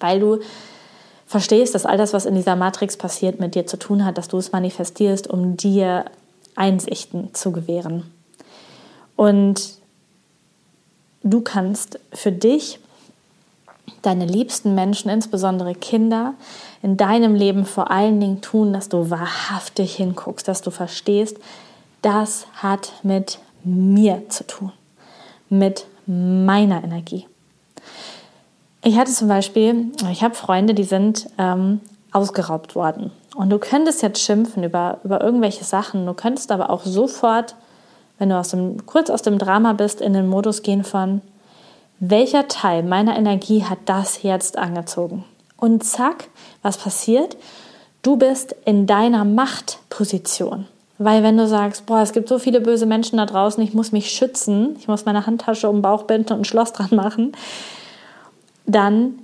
Weil 0.00 0.20
du 0.20 0.38
verstehst, 1.26 1.74
dass 1.74 1.86
all 1.86 1.96
das, 1.96 2.12
was 2.12 2.26
in 2.26 2.34
dieser 2.34 2.56
Matrix 2.56 2.96
passiert, 2.96 3.38
mit 3.38 3.54
dir 3.54 3.66
zu 3.66 3.78
tun 3.78 4.04
hat, 4.04 4.18
dass 4.18 4.28
du 4.28 4.38
es 4.38 4.50
manifestierst, 4.50 5.28
um 5.28 5.56
dir 5.56 6.06
Einsichten 6.56 7.32
zu 7.34 7.52
gewähren. 7.52 8.10
Und 9.14 9.74
du 11.22 11.40
kannst 11.40 12.00
für 12.12 12.32
dich, 12.32 12.80
deine 14.02 14.24
liebsten 14.24 14.74
Menschen, 14.74 15.10
insbesondere 15.10 15.74
Kinder, 15.74 16.34
in 16.82 16.96
deinem 16.96 17.34
Leben 17.34 17.66
vor 17.66 17.90
allen 17.90 18.18
Dingen 18.18 18.40
tun, 18.40 18.72
dass 18.72 18.88
du 18.88 19.10
wahrhaftig 19.10 19.94
hinguckst, 19.96 20.48
dass 20.48 20.62
du 20.62 20.70
verstehst, 20.70 21.36
das 22.02 22.46
hat 22.54 22.92
mit 23.02 23.38
mir 23.62 24.28
zu 24.30 24.46
tun, 24.46 24.72
mit 25.48 25.86
meiner 26.06 26.82
Energie. 26.82 27.26
Ich 28.82 28.96
hatte 28.96 29.12
zum 29.12 29.28
Beispiel, 29.28 29.92
ich 30.10 30.22
habe 30.22 30.34
Freunde, 30.34 30.72
die 30.74 30.84
sind 30.84 31.28
ähm, 31.38 31.80
ausgeraubt 32.12 32.74
worden. 32.74 33.10
Und 33.36 33.50
du 33.50 33.58
könntest 33.58 34.02
jetzt 34.02 34.22
schimpfen 34.22 34.64
über, 34.64 34.98
über 35.04 35.20
irgendwelche 35.20 35.64
Sachen. 35.64 36.06
Du 36.06 36.14
könntest 36.14 36.50
aber 36.50 36.70
auch 36.70 36.84
sofort, 36.84 37.54
wenn 38.18 38.30
du 38.30 38.38
aus 38.38 38.48
dem, 38.48 38.86
kurz 38.86 39.10
aus 39.10 39.22
dem 39.22 39.38
Drama 39.38 39.74
bist, 39.74 40.00
in 40.00 40.14
den 40.14 40.28
Modus 40.28 40.62
gehen 40.62 40.84
von, 40.84 41.20
welcher 42.00 42.48
Teil 42.48 42.82
meiner 42.82 43.16
Energie 43.16 43.64
hat 43.64 43.78
das 43.84 44.22
jetzt 44.22 44.56
angezogen? 44.56 45.24
Und 45.58 45.84
zack, 45.84 46.28
was 46.62 46.78
passiert? 46.78 47.36
Du 48.02 48.16
bist 48.16 48.54
in 48.64 48.86
deiner 48.86 49.26
Machtposition. 49.26 50.66
Weil 50.96 51.22
wenn 51.22 51.36
du 51.36 51.46
sagst, 51.46 51.84
boah, 51.84 52.00
es 52.00 52.12
gibt 52.12 52.28
so 52.28 52.38
viele 52.38 52.60
böse 52.60 52.86
Menschen 52.86 53.18
da 53.18 53.26
draußen, 53.26 53.62
ich 53.62 53.74
muss 53.74 53.92
mich 53.92 54.10
schützen, 54.10 54.76
ich 54.78 54.88
muss 54.88 55.04
meine 55.04 55.26
Handtasche 55.26 55.68
um 55.68 55.76
den 55.76 55.82
Bauch 55.82 56.04
binden 56.04 56.32
und 56.32 56.40
ein 56.40 56.44
Schloss 56.44 56.72
dran 56.72 56.90
machen, 56.92 57.32
dann 58.72 59.20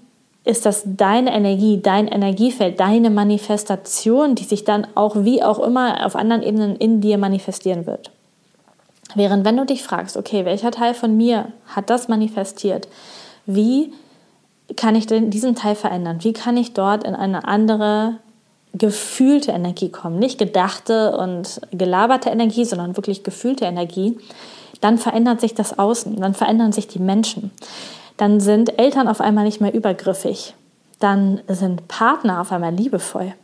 ist 0.46 0.64
das 0.64 0.82
deine 0.84 1.34
Energie, 1.34 1.80
dein 1.82 2.06
Energiefeld, 2.06 2.78
deine 2.78 3.10
Manifestation, 3.10 4.36
die 4.36 4.44
sich 4.44 4.62
dann 4.62 4.86
auch 4.94 5.16
wie 5.16 5.42
auch 5.42 5.58
immer 5.58 6.06
auf 6.06 6.14
anderen 6.14 6.42
Ebenen 6.42 6.76
in 6.76 7.00
dir 7.00 7.18
manifestieren 7.18 7.84
wird. 7.84 8.12
Während 9.16 9.44
wenn 9.44 9.56
du 9.56 9.66
dich 9.66 9.82
fragst, 9.82 10.16
okay, 10.16 10.44
welcher 10.44 10.70
Teil 10.70 10.94
von 10.94 11.16
mir 11.16 11.52
hat 11.66 11.90
das 11.90 12.06
manifestiert? 12.06 12.86
Wie 13.44 13.92
kann 14.76 14.94
ich 14.94 15.06
denn 15.06 15.30
diesen 15.30 15.56
Teil 15.56 15.74
verändern? 15.74 16.18
Wie 16.20 16.32
kann 16.32 16.56
ich 16.56 16.74
dort 16.74 17.02
in 17.02 17.14
eine 17.14 17.46
andere 17.48 18.16
gefühlte 18.72 19.50
Energie 19.50 19.90
kommen? 19.90 20.18
Nicht 20.18 20.38
gedachte 20.38 21.16
und 21.16 21.60
gelaberte 21.72 22.30
Energie, 22.30 22.64
sondern 22.64 22.96
wirklich 22.96 23.24
gefühlte 23.24 23.64
Energie. 23.64 24.16
Dann 24.80 24.98
verändert 24.98 25.40
sich 25.40 25.54
das 25.54 25.78
Außen, 25.78 26.20
dann 26.20 26.34
verändern 26.34 26.70
sich 26.70 26.86
die 26.86 26.98
Menschen 27.00 27.50
dann 28.16 28.40
sind 28.40 28.78
Eltern 28.78 29.08
auf 29.08 29.20
einmal 29.20 29.44
nicht 29.44 29.60
mehr 29.60 29.74
übergriffig. 29.74 30.54
Dann 30.98 31.40
sind 31.48 31.88
Partner 31.88 32.40
auf 32.40 32.52
einmal 32.52 32.74
liebevoll. 32.74 33.34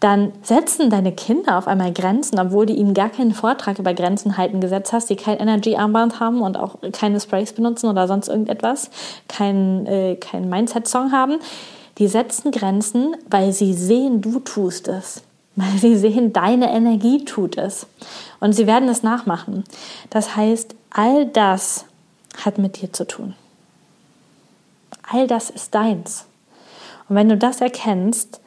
Dann 0.00 0.32
setzen 0.42 0.90
deine 0.90 1.12
Kinder 1.12 1.56
auf 1.56 1.66
einmal 1.66 1.92
Grenzen, 1.92 2.38
obwohl 2.38 2.66
du 2.66 2.74
ihnen 2.74 2.92
gar 2.92 3.08
keinen 3.08 3.32
Vortrag 3.32 3.78
über 3.78 3.94
Grenzen 3.94 4.36
halten 4.36 4.60
gesetzt 4.60 4.92
hast, 4.92 5.08
die 5.08 5.16
kein 5.16 5.38
Energy-Armband 5.38 6.20
haben 6.20 6.42
und 6.42 6.58
auch 6.58 6.76
keine 6.92 7.20
Sprays 7.20 7.54
benutzen 7.54 7.88
oder 7.88 8.06
sonst 8.06 8.28
irgendetwas, 8.28 8.90
keinen 9.28 9.86
äh, 9.86 10.16
kein 10.16 10.50
Mindset-Song 10.50 11.10
haben. 11.10 11.38
Die 11.96 12.08
setzen 12.08 12.50
Grenzen, 12.50 13.16
weil 13.30 13.52
sie 13.52 13.72
sehen, 13.72 14.20
du 14.20 14.40
tust 14.40 14.88
es. 14.88 15.22
Weil 15.56 15.78
sie 15.78 15.96
sehen, 15.96 16.32
deine 16.32 16.70
Energie 16.72 17.24
tut 17.24 17.56
es. 17.56 17.86
Und 18.40 18.52
sie 18.52 18.66
werden 18.66 18.88
es 18.88 19.04
nachmachen. 19.04 19.64
Das 20.10 20.36
heißt, 20.36 20.74
all 20.90 21.26
das 21.26 21.86
hat 22.44 22.58
mit 22.58 22.82
dir 22.82 22.92
zu 22.92 23.06
tun. 23.06 23.34
All 25.10 25.26
das 25.26 25.50
ist 25.50 25.74
deins. 25.74 26.26
Und 27.08 27.16
wenn 27.16 27.28
du 27.28 27.36
das 27.36 27.60
erkennst, 27.60 28.40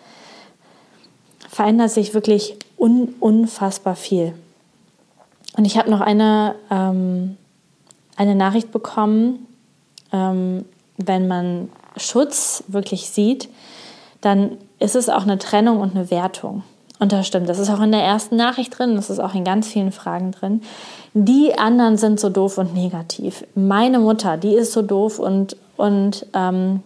verändert 1.49 1.91
sich 1.91 2.13
wirklich 2.13 2.57
un 2.77 3.15
unfassbar 3.19 3.95
viel. 3.95 4.33
Und 5.57 5.65
ich 5.65 5.77
habe 5.77 5.89
noch 5.89 6.01
eine, 6.01 6.55
ähm, 6.69 7.37
eine 8.15 8.35
Nachricht 8.35 8.71
bekommen, 8.71 9.47
ähm, 10.11 10.65
wenn 10.97 11.27
man 11.27 11.69
Schutz 11.95 12.63
wirklich 12.67 13.09
sieht, 13.09 13.49
dann 14.21 14.57
ist 14.79 14.95
es 14.95 15.09
auch 15.09 15.23
eine 15.23 15.37
Trennung 15.37 15.79
und 15.79 15.95
eine 15.95 16.11
Wertung. 16.11 16.63
Und 16.99 17.11
das 17.11 17.27
stimmt, 17.27 17.47
das 17.47 17.59
ist 17.59 17.69
auch 17.69 17.81
in 17.81 17.91
der 17.91 18.01
ersten 18.01 18.35
Nachricht 18.35 18.77
drin, 18.77 18.95
das 18.95 19.09
ist 19.09 19.19
auch 19.19 19.35
in 19.35 19.43
ganz 19.43 19.67
vielen 19.67 19.91
Fragen 19.91 20.31
drin. 20.31 20.61
Die 21.13 21.57
anderen 21.57 21.97
sind 21.97 22.19
so 22.19 22.29
doof 22.29 22.57
und 22.57 22.73
negativ. 22.73 23.45
Meine 23.53 23.99
Mutter, 23.99 24.37
die 24.37 24.53
ist 24.53 24.73
so 24.73 24.81
doof 24.81 25.19
und, 25.19 25.55
und, 25.77 26.25
ähm, 26.34 26.81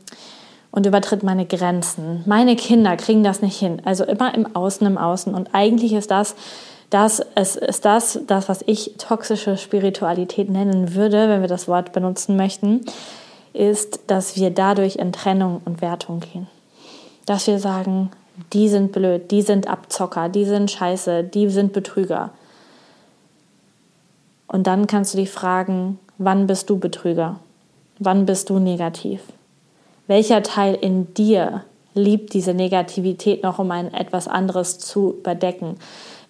und 0.72 0.86
übertritt 0.86 1.24
meine 1.24 1.46
Grenzen. 1.46 2.24
Meine 2.26 2.56
Kinder 2.56 2.96
kriegen 2.98 3.24
das 3.24 3.42
nicht 3.42 3.58
hin. 3.58 3.82
Also 3.86 4.04
immer 4.04 4.34
im 4.36 4.56
Außen, 4.56 4.86
im 4.86 4.98
Außen. 4.98 5.34
Und 5.34 5.50
eigentlich 5.54 5.94
ist 5.94 6.12
das, 6.12 6.36
das 6.90 7.22
es 7.36 7.56
ist 7.56 7.86
das, 7.86 8.20
das, 8.28 8.50
was 8.50 8.64
ich 8.68 8.96
toxische 8.98 9.58
Spiritualität 9.58 10.50
nennen 10.50 10.94
würde, 10.94 11.30
wenn 11.30 11.42
wir 11.42 11.48
das 11.48 11.68
Wort 11.68 11.94
benutzen 11.94 12.36
möchten, 12.36 12.82
ist, 13.54 14.02
dass 14.08 14.36
wir 14.36 14.52
dadurch 14.52 14.98
in 14.98 15.12
Trennung 15.12 15.62
und 15.66 15.82
Wertung 15.82 16.20
gehen. 16.20 16.48
Dass 17.26 17.48
wir 17.48 17.60
sagen, 17.60 18.12
die 18.54 18.70
sind 18.70 18.92
blöd, 18.92 19.32
die 19.32 19.42
sind 19.42 19.68
Abzocker, 19.68 20.30
die 20.30 20.46
sind 20.46 20.72
scheiße, 20.72 21.24
die 21.24 21.50
sind 21.50 21.74
Betrüger. 21.74 22.32
Und 24.48 24.68
dann 24.68 24.88
kannst 24.88 25.14
du 25.14 25.18
dich 25.18 25.30
fragen, 25.30 26.00
wann 26.18 26.48
bist 26.48 26.70
du 26.70 26.78
Betrüger? 26.78 27.40
Wann 28.04 28.26
bist 28.26 28.50
du 28.50 28.58
negativ? 28.58 29.22
Welcher 30.08 30.42
Teil 30.42 30.74
in 30.74 31.14
dir 31.14 31.66
liebt 31.94 32.34
diese 32.34 32.56
Negativität 32.56 33.44
noch, 33.44 33.60
um 33.60 33.70
ein 33.70 33.94
etwas 33.94 34.28
anderes 34.28 34.80
zu 34.80 35.18
überdecken? 35.20 35.76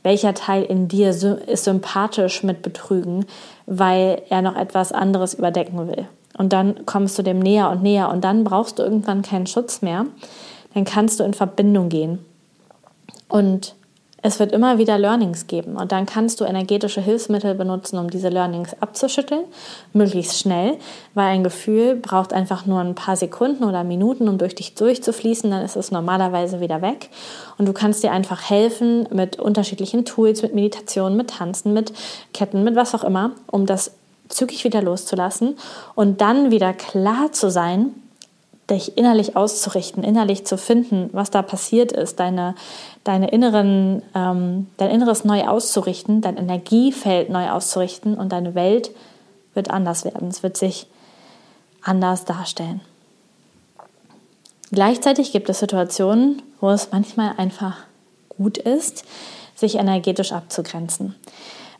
Welcher 0.03 0.33
Teil 0.33 0.63
in 0.63 0.89
dir 0.89 1.11
ist 1.11 1.63
sympathisch 1.63 2.43
mit 2.43 2.61
Betrügen, 2.61 3.25
weil 3.67 4.21
er 4.29 4.41
noch 4.41 4.57
etwas 4.57 4.91
anderes 4.91 5.33
überdecken 5.33 5.87
will? 5.87 6.09
Und 6.37 6.51
dann 6.51 6.85
kommst 6.85 7.17
du 7.17 7.23
dem 7.23 7.39
näher 7.39 7.69
und 7.69 7.83
näher 7.83 8.09
und 8.09 8.25
dann 8.25 8.43
brauchst 8.43 8.77
du 8.77 8.83
irgendwann 8.83 9.21
keinen 9.21 9.47
Schutz 9.47 9.81
mehr, 9.81 10.07
dann 10.73 10.83
kannst 10.83 11.21
du 11.21 11.23
in 11.23 11.33
Verbindung 11.33 11.87
gehen. 11.87 12.19
Und 13.29 13.75
es 14.23 14.39
wird 14.39 14.51
immer 14.51 14.77
wieder 14.77 14.97
Learnings 14.97 15.47
geben 15.47 15.75
und 15.77 15.91
dann 15.91 16.05
kannst 16.05 16.39
du 16.39 16.45
energetische 16.45 17.01
Hilfsmittel 17.01 17.55
benutzen, 17.55 17.97
um 17.97 18.09
diese 18.09 18.29
Learnings 18.29 18.75
abzuschütteln, 18.79 19.43
möglichst 19.93 20.37
schnell, 20.37 20.77
weil 21.13 21.27
ein 21.27 21.43
Gefühl 21.43 21.95
braucht 21.95 22.31
einfach 22.31 22.65
nur 22.65 22.79
ein 22.79 22.95
paar 22.95 23.15
Sekunden 23.15 23.63
oder 23.63 23.83
Minuten, 23.83 24.29
um 24.29 24.37
durch 24.37 24.53
dich 24.53 24.75
durchzufließen, 24.75 25.49
dann 25.49 25.63
ist 25.65 25.75
es 25.75 25.91
normalerweise 25.91 26.59
wieder 26.59 26.81
weg. 26.81 27.09
Und 27.57 27.67
du 27.67 27.73
kannst 27.73 28.03
dir 28.03 28.11
einfach 28.11 28.49
helfen 28.49 29.07
mit 29.11 29.39
unterschiedlichen 29.39 30.05
Tools, 30.05 30.41
mit 30.41 30.53
Meditation, 30.53 31.17
mit 31.17 31.31
Tanzen, 31.31 31.73
mit 31.73 31.91
Ketten, 32.33 32.63
mit 32.63 32.75
was 32.75 32.93
auch 32.93 33.03
immer, 33.03 33.31
um 33.47 33.65
das 33.65 33.91
zügig 34.29 34.63
wieder 34.63 34.81
loszulassen 34.81 35.57
und 35.95 36.21
dann 36.21 36.51
wieder 36.51 36.73
klar 36.73 37.31
zu 37.31 37.49
sein, 37.49 37.93
dich 38.71 38.97
innerlich 38.97 39.35
auszurichten, 39.35 40.03
innerlich 40.03 40.45
zu 40.45 40.57
finden, 40.57 41.09
was 41.13 41.29
da 41.29 41.41
passiert 41.41 41.91
ist, 41.91 42.19
deine, 42.19 42.55
deine 43.03 43.29
inneren, 43.29 44.01
ähm, 44.15 44.67
dein 44.77 44.89
Inneres 44.89 45.25
neu 45.25 45.47
auszurichten, 45.47 46.21
dein 46.21 46.37
Energiefeld 46.37 47.29
neu 47.29 47.49
auszurichten 47.51 48.15
und 48.15 48.31
deine 48.31 48.55
Welt 48.55 48.91
wird 49.53 49.69
anders 49.69 50.05
werden. 50.05 50.29
Es 50.29 50.43
wird 50.43 50.57
sich 50.57 50.87
anders 51.83 52.25
darstellen. 52.25 52.81
Gleichzeitig 54.71 55.31
gibt 55.33 55.49
es 55.49 55.59
Situationen, 55.59 56.41
wo 56.61 56.69
es 56.69 56.91
manchmal 56.91 57.33
einfach 57.37 57.77
gut 58.29 58.57
ist, 58.57 59.03
sich 59.53 59.75
energetisch 59.75 60.31
abzugrenzen. 60.31 61.15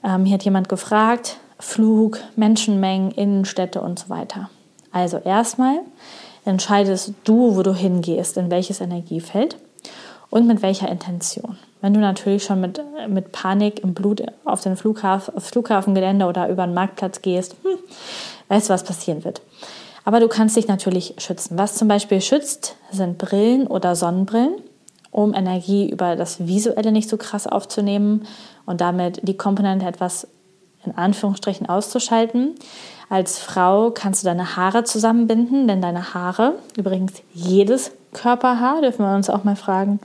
Ähm, 0.03 0.25
hier 0.25 0.33
hat 0.33 0.43
jemand 0.43 0.67
gefragt, 0.67 1.37
Flug, 1.57 2.19
Menschenmengen, 2.35 3.11
Innenstädte 3.11 3.81
und 3.81 3.99
so 3.99 4.09
weiter. 4.09 4.49
Also 4.91 5.17
erstmal 5.17 5.79
entscheidest 6.45 7.13
du, 7.23 7.55
wo 7.55 7.63
du 7.63 7.73
hingehst, 7.73 8.37
in 8.37 8.49
welches 8.49 8.81
Energiefeld 8.81 9.57
und 10.29 10.47
mit 10.47 10.61
welcher 10.61 10.89
Intention. 10.89 11.57
Wenn 11.81 11.93
du 11.93 11.99
natürlich 11.99 12.43
schon 12.43 12.61
mit, 12.61 12.81
mit 13.07 13.31
Panik 13.31 13.83
im 13.83 13.93
Blut 13.93 14.23
auf 14.45 14.61
den 14.61 14.77
Flughafen, 14.77 15.35
aufs 15.35 15.49
Flughafengelände 15.49 16.25
oder 16.25 16.47
über 16.49 16.65
den 16.65 16.73
Marktplatz 16.73 17.21
gehst, 17.21 17.55
hm, 17.63 17.77
weißt 18.47 18.69
du, 18.69 18.73
was 18.73 18.83
passieren 18.83 19.23
wird. 19.23 19.41
Aber 20.05 20.19
du 20.19 20.27
kannst 20.27 20.55
dich 20.55 20.67
natürlich 20.67 21.15
schützen. 21.17 21.57
Was 21.57 21.75
zum 21.75 21.87
Beispiel 21.87 22.21
schützt, 22.21 22.75
sind 22.91 23.17
Brillen 23.17 23.67
oder 23.67 23.95
Sonnenbrillen, 23.95 24.55
um 25.11 25.33
Energie 25.33 25.89
über 25.89 26.15
das 26.15 26.47
Visuelle 26.47 26.91
nicht 26.91 27.09
so 27.09 27.17
krass 27.17 27.45
aufzunehmen 27.45 28.25
und 28.65 28.81
damit 28.81 29.19
die 29.27 29.37
Komponente 29.37 29.85
etwas 29.85 30.27
in 30.85 30.95
Anführungsstrichen 30.95 31.69
auszuschalten. 31.69 32.55
Als 33.11 33.39
Frau 33.39 33.91
kannst 33.91 34.23
du 34.23 34.27
deine 34.27 34.55
Haare 34.55 34.85
zusammenbinden, 34.85 35.67
denn 35.67 35.81
deine 35.81 36.13
Haare, 36.13 36.53
übrigens 36.77 37.11
jedes 37.33 37.91
Körperhaar, 38.13 38.79
dürfen 38.79 39.03
wir 39.03 39.13
uns 39.13 39.29
auch 39.29 39.43
mal 39.43 39.57
fragen, 39.57 39.99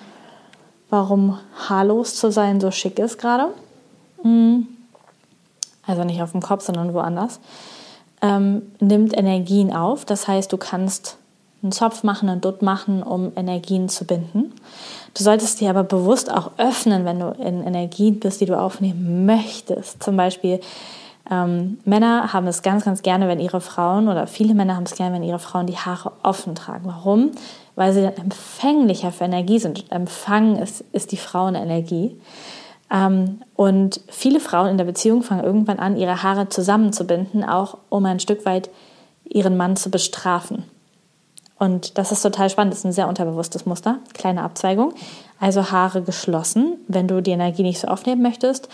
warum 0.90 1.38
haarlos 1.68 2.16
zu 2.16 2.32
sein 2.32 2.60
so 2.60 2.72
schick 2.72 2.98
ist 2.98 3.18
gerade. 3.18 3.50
Hm. 4.22 4.66
Also 5.86 6.02
nicht 6.02 6.20
auf 6.20 6.32
dem 6.32 6.42
Kopf, 6.42 6.64
sondern 6.64 6.94
woanders. 6.94 7.38
Ähm, 8.22 8.62
nimmt 8.80 9.16
Energien 9.16 9.72
auf. 9.72 10.04
Das 10.04 10.26
heißt, 10.26 10.52
du 10.52 10.56
kannst 10.56 11.16
einen 11.62 11.70
Zopf 11.70 12.02
machen, 12.02 12.28
einen 12.28 12.40
Dutt 12.40 12.60
machen, 12.60 13.04
um 13.04 13.30
Energien 13.36 13.88
zu 13.88 14.04
binden. 14.04 14.52
Du 15.14 15.22
solltest 15.22 15.60
dir 15.60 15.70
aber 15.70 15.84
bewusst 15.84 16.28
auch 16.28 16.50
öffnen, 16.58 17.04
wenn 17.04 17.20
du 17.20 17.28
in 17.38 17.62
Energien 17.62 18.18
bist, 18.18 18.40
die 18.40 18.46
du 18.46 18.58
aufnehmen 18.58 19.26
möchtest. 19.26 20.02
Zum 20.02 20.16
Beispiel 20.16 20.58
ähm, 21.30 21.78
Männer 21.84 22.32
haben 22.32 22.46
es 22.46 22.62
ganz, 22.62 22.84
ganz 22.84 23.02
gerne, 23.02 23.28
wenn 23.28 23.40
ihre 23.40 23.60
Frauen 23.60 24.08
oder 24.08 24.26
viele 24.26 24.54
Männer 24.54 24.76
haben 24.76 24.84
es 24.84 24.94
gerne, 24.94 25.14
wenn 25.14 25.22
ihre 25.22 25.38
Frauen 25.38 25.66
die 25.66 25.76
Haare 25.76 26.12
offen 26.22 26.54
tragen. 26.54 26.84
Warum? 26.86 27.32
Weil 27.74 27.92
sie 27.92 28.02
dann 28.02 28.16
empfänglicher 28.16 29.12
für 29.12 29.24
Energie 29.24 29.58
sind. 29.58 29.90
Empfangen 29.90 30.56
ist, 30.56 30.84
ist 30.92 31.12
die 31.12 31.16
Frauenenergie. 31.16 32.16
Ähm, 32.92 33.40
und 33.56 34.00
viele 34.08 34.40
Frauen 34.40 34.68
in 34.68 34.78
der 34.78 34.84
Beziehung 34.84 35.22
fangen 35.22 35.44
irgendwann 35.44 35.78
an, 35.78 35.96
ihre 35.96 36.22
Haare 36.22 36.48
zusammenzubinden, 36.48 37.44
auch 37.44 37.78
um 37.88 38.04
ein 38.04 38.20
Stück 38.20 38.46
weit 38.46 38.70
ihren 39.24 39.56
Mann 39.56 39.76
zu 39.76 39.90
bestrafen. 39.90 40.64
Und 41.58 41.96
das 41.96 42.12
ist 42.12 42.22
total 42.22 42.50
spannend, 42.50 42.74
das 42.74 42.80
ist 42.80 42.84
ein 42.84 42.92
sehr 42.92 43.08
unterbewusstes 43.08 43.64
Muster, 43.64 43.98
kleine 44.12 44.42
Abzweigung. 44.42 44.92
Also 45.40 45.70
Haare 45.70 46.02
geschlossen, 46.02 46.74
wenn 46.88 47.08
du 47.08 47.22
die 47.22 47.30
Energie 47.30 47.62
nicht 47.62 47.80
so 47.80 47.88
aufnehmen 47.88 48.22
möchtest. 48.22 48.68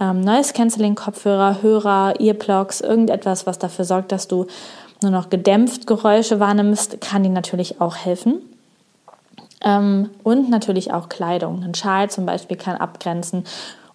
Ähm, 0.00 0.20
Noise 0.20 0.52
Cancelling 0.52 0.94
Kopfhörer, 0.94 1.62
Hörer, 1.62 2.20
Earplugs, 2.20 2.80
irgendetwas, 2.80 3.46
was 3.46 3.58
dafür 3.58 3.84
sorgt, 3.84 4.12
dass 4.12 4.28
du 4.28 4.46
nur 5.02 5.12
noch 5.12 5.30
gedämpft 5.30 5.86
Geräusche 5.86 6.40
wahrnimmst, 6.40 7.00
kann 7.00 7.22
dir 7.22 7.30
natürlich 7.30 7.80
auch 7.80 7.96
helfen. 7.96 8.40
Ähm, 9.60 10.10
und 10.22 10.50
natürlich 10.50 10.92
auch 10.92 11.08
Kleidung. 11.08 11.62
Ein 11.62 11.74
Schal 11.74 12.10
zum 12.10 12.26
Beispiel 12.26 12.56
kann 12.56 12.76
abgrenzen 12.76 13.44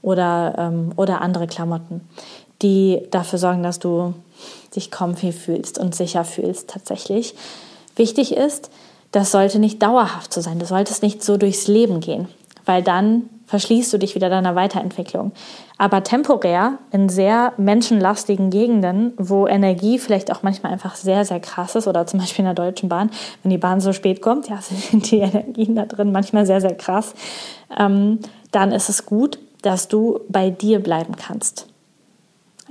oder, 0.02 0.56
ähm, 0.58 0.92
oder 0.98 1.22
andere 1.22 1.48
Klamotten, 1.48 2.02
die 2.62 3.02
dafür 3.12 3.40
sorgen, 3.40 3.64
dass 3.64 3.80
du 3.80 4.14
dich 4.76 4.92
comfy 4.92 5.32
fühlst 5.32 5.78
und 5.78 5.96
sicher 5.96 6.26
fühlst 6.26 6.70
tatsächlich. 6.70 7.36
Wichtig 7.96 8.36
ist, 8.36 8.70
das 9.12 9.32
sollte 9.32 9.60
nicht 9.60 9.82
dauerhaft 9.82 10.34
so 10.34 10.42
sein. 10.42 10.60
Du 10.60 10.66
solltest 10.66 11.04
nicht 11.04 11.24
so 11.24 11.38
durchs 11.38 11.68
Leben 11.68 12.00
gehen, 12.00 12.28
weil 12.66 12.82
dann 12.82 13.30
verschließt 13.46 13.94
du 13.94 14.00
dich 14.00 14.16
wieder 14.16 14.30
deiner 14.30 14.56
Weiterentwicklung. 14.56 15.32
Aber 15.78 16.04
temporär 16.04 16.80
in 16.92 17.10
sehr 17.10 17.54
menschenlastigen 17.58 18.50
Gegenden, 18.50 19.14
wo 19.18 19.46
Energie 19.46 20.00
vielleicht 20.00 20.32
auch 20.32 20.42
manchmal 20.42 20.72
einfach 20.72 20.96
sehr, 20.96 21.26
sehr 21.26 21.40
krass 21.40 21.76
ist, 21.76 21.88
oder 21.88 22.08
zum 22.08 22.20
Beispiel 22.20 22.46
in 22.46 22.56
der 22.56 22.66
Deutschen 22.66 22.90
Bahn, 22.90 23.12
wenn 23.44 23.52
die 23.52 23.60
Bahn 23.60 23.80
so 23.80 23.94
spät 23.94 24.22
kommt, 24.22 24.50
ja, 24.50 24.60
sind 24.62 25.12
die 25.12 25.20
Energien 25.20 25.76
da 25.76 25.86
drin 25.86 26.12
manchmal 26.12 26.48
sehr, 26.48 26.62
sehr 26.62 26.74
krass, 26.74 27.14
ähm, 27.78 28.20
dann 28.52 28.72
ist 28.72 28.90
es 28.90 29.06
gut, 29.06 29.38
dass 29.62 29.88
du 29.88 30.22
bei 30.30 30.50
dir 30.50 30.80
bleiben 30.80 31.16
kannst. 31.16 31.68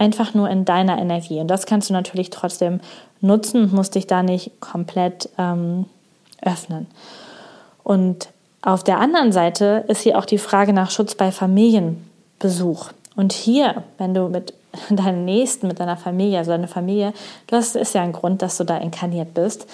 Einfach 0.02 0.34
nur 0.34 0.50
in 0.50 0.64
deiner 0.64 0.98
Energie. 0.98 1.38
Und 1.38 1.46
das 1.46 1.64
kannst 1.64 1.88
du 1.88 1.92
natürlich 1.92 2.30
trotzdem 2.30 2.80
nutzen 3.20 3.62
und 3.62 3.72
musst 3.72 3.94
dich 3.94 4.08
da 4.08 4.24
nicht 4.24 4.60
komplett 4.60 5.28
ähm, 5.38 5.86
öffnen. 6.44 6.88
Und 7.84 8.30
auf 8.62 8.82
der 8.82 8.98
anderen 8.98 9.30
Seite 9.30 9.84
ist 9.86 10.00
hier 10.00 10.18
auch 10.18 10.24
die 10.24 10.38
Frage 10.38 10.72
nach 10.72 10.90
Schutz 10.90 11.14
bei 11.14 11.30
Familienbesuch. 11.30 12.90
Und 13.14 13.32
hier, 13.32 13.84
wenn 13.96 14.12
du 14.12 14.28
mit 14.28 14.54
deinen 14.90 15.24
Nächsten, 15.24 15.68
mit 15.68 15.78
deiner 15.78 15.96
Familie, 15.96 16.38
also 16.38 16.50
deine 16.50 16.66
Familie, 16.66 17.12
das 17.46 17.76
ist 17.76 17.94
ja 17.94 18.02
ein 18.02 18.10
Grund, 18.10 18.42
dass 18.42 18.56
du 18.56 18.64
da 18.64 18.78
inkarniert 18.78 19.34
bist, 19.34 19.68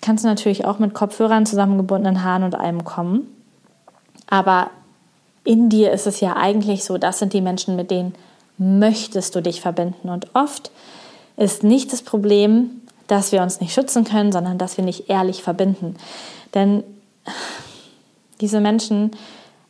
kannst 0.00 0.22
du 0.22 0.28
natürlich 0.28 0.64
auch 0.64 0.78
mit 0.78 0.94
Kopfhörern, 0.94 1.44
zusammengebundenen 1.44 2.22
Haaren 2.22 2.44
und 2.44 2.54
allem 2.54 2.84
kommen. 2.84 3.26
Aber 4.28 4.70
in 5.42 5.68
dir 5.70 5.90
ist 5.90 6.06
es 6.06 6.20
ja 6.20 6.36
eigentlich 6.36 6.84
so, 6.84 6.98
das 6.98 7.18
sind 7.18 7.32
die 7.32 7.40
Menschen, 7.40 7.74
mit 7.74 7.90
denen 7.90 8.14
möchtest 8.58 9.34
du 9.34 9.42
dich 9.42 9.60
verbinden. 9.60 10.08
Und 10.08 10.34
oft 10.34 10.70
ist 11.36 11.64
nicht 11.64 11.92
das 11.92 12.02
Problem, 12.02 12.82
dass 13.06 13.32
wir 13.32 13.42
uns 13.42 13.60
nicht 13.60 13.74
schützen 13.74 14.04
können, 14.04 14.32
sondern 14.32 14.58
dass 14.58 14.76
wir 14.76 14.84
nicht 14.84 15.08
ehrlich 15.10 15.42
verbinden. 15.42 15.96
Denn 16.54 16.84
diese 18.40 18.60
Menschen 18.60 19.12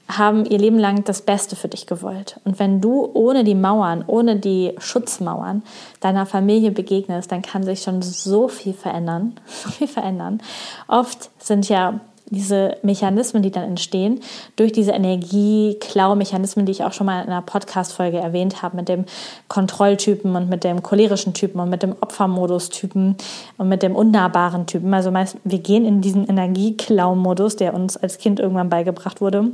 haben 0.09 0.45
ihr 0.45 0.59
Leben 0.59 0.79
lang 0.79 1.05
das 1.05 1.23
Beste 1.23 1.57
für 1.57 1.69
dich 1.69 1.87
gewollt. 1.87 2.41
Und 2.45 2.59
wenn 2.59 2.81
du 2.81 3.11
ohne 3.15 3.45
die 3.45 3.55
Mauern, 3.55 4.05
ohne 4.07 4.37
die 4.37 4.75
Schutzmauern 4.79 5.63
deiner 6.01 6.27
Familie 6.27 6.71
begegnest, 6.71 7.33
dann 7.33 7.43
kann 7.43 7.63
sich 7.63 7.83
schon 7.83 8.03
so 8.03 8.49
viel 8.49 8.75
verändern. 8.75 9.35
So 9.47 9.71
viel 9.71 9.89
verändern. 9.89 10.41
Oft 10.89 11.31
sind 11.39 11.69
ja 11.69 12.01
diese 12.33 12.77
Mechanismen, 12.83 13.43
die 13.43 13.51
dann 13.51 13.65
entstehen, 13.65 14.21
durch 14.57 14.73
diese 14.73 14.93
Energieklau-Mechanismen, 14.93 16.67
die 16.67 16.73
ich 16.73 16.83
auch 16.83 16.93
schon 16.93 17.07
mal 17.07 17.23
in 17.23 17.29
einer 17.29 17.43
Podcast-Folge 17.43 18.19
erwähnt 18.19 18.63
habe, 18.63 18.77
mit 18.77 18.89
dem 18.89 19.05
Kontrolltypen 19.49 20.35
und 20.35 20.49
mit 20.49 20.65
dem 20.65 20.83
cholerischen 20.83 21.35
Typen 21.35 21.61
und 21.61 21.71
mit 21.71 21.83
dem 21.83 21.95
Opfermodus-Typen 22.01 23.17
und 23.59 23.69
mit 23.69 23.83
dem 23.83 23.95
unnahbaren 23.95 24.67
Typen. 24.67 24.93
Also 24.93 25.11
meist, 25.11 25.37
wir 25.45 25.59
gehen 25.59 25.85
in 25.85 26.01
diesen 26.01 26.27
Energieklau-Modus, 26.27 27.57
der 27.57 27.75
uns 27.75 27.97
als 27.97 28.19
Kind 28.19 28.41
irgendwann 28.41 28.71
beigebracht 28.71 29.21
wurde 29.21 29.53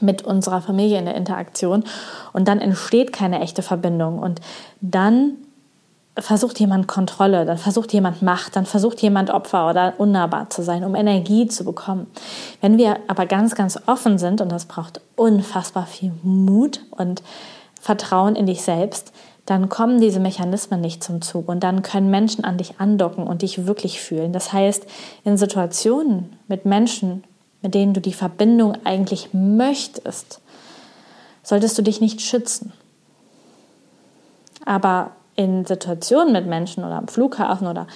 mit 0.00 0.22
unserer 0.22 0.60
Familie 0.60 0.98
in 0.98 1.06
der 1.06 1.14
Interaktion 1.14 1.84
und 2.34 2.48
dann 2.48 2.60
entsteht 2.60 3.14
keine 3.14 3.40
echte 3.40 3.62
Verbindung 3.62 4.18
und 4.18 4.42
dann 4.82 5.38
versucht 6.18 6.58
jemand 6.58 6.88
Kontrolle, 6.88 7.44
dann 7.44 7.58
versucht 7.58 7.92
jemand 7.92 8.22
Macht, 8.22 8.56
dann 8.56 8.66
versucht 8.66 9.02
jemand 9.02 9.30
Opfer 9.30 9.68
oder 9.68 9.94
unnahbar 9.98 10.48
zu 10.50 10.62
sein, 10.62 10.84
um 10.84 10.94
Energie 10.94 11.46
zu 11.46 11.64
bekommen. 11.64 12.06
Wenn 12.60 12.78
wir 12.78 12.98
aber 13.06 13.26
ganz, 13.26 13.54
ganz 13.54 13.78
offen 13.86 14.18
sind, 14.18 14.40
und 14.40 14.50
das 14.50 14.64
braucht 14.64 15.00
unfassbar 15.14 15.86
viel 15.86 16.12
Mut 16.22 16.80
und 16.90 17.22
Vertrauen 17.80 18.34
in 18.34 18.46
dich 18.46 18.62
selbst, 18.62 19.12
dann 19.44 19.68
kommen 19.68 20.00
diese 20.00 20.18
Mechanismen 20.18 20.80
nicht 20.80 21.04
zum 21.04 21.22
Zug 21.22 21.48
und 21.48 21.60
dann 21.60 21.82
können 21.82 22.10
Menschen 22.10 22.44
an 22.44 22.56
dich 22.56 22.80
andocken 22.80 23.26
und 23.26 23.42
dich 23.42 23.66
wirklich 23.66 24.00
fühlen. 24.00 24.32
Das 24.32 24.52
heißt, 24.52 24.86
in 25.24 25.36
Situationen 25.36 26.36
mit 26.48 26.64
Menschen, 26.64 27.22
mit 27.62 27.74
denen 27.74 27.94
du 27.94 28.00
die 28.00 28.12
Verbindung 28.12 28.76
eigentlich 28.84 29.30
möchtest, 29.32 30.40
solltest 31.44 31.78
du 31.78 31.82
dich 31.82 32.00
nicht 32.00 32.22
schützen. 32.22 32.72
Aber 34.64 35.12
in 35.36 35.64
Situationen 35.64 36.32
mit 36.32 36.46
Menschen 36.46 36.84
oder 36.84 36.96
am 36.96 37.08
Flughafen 37.08 37.66
oder 37.66 37.86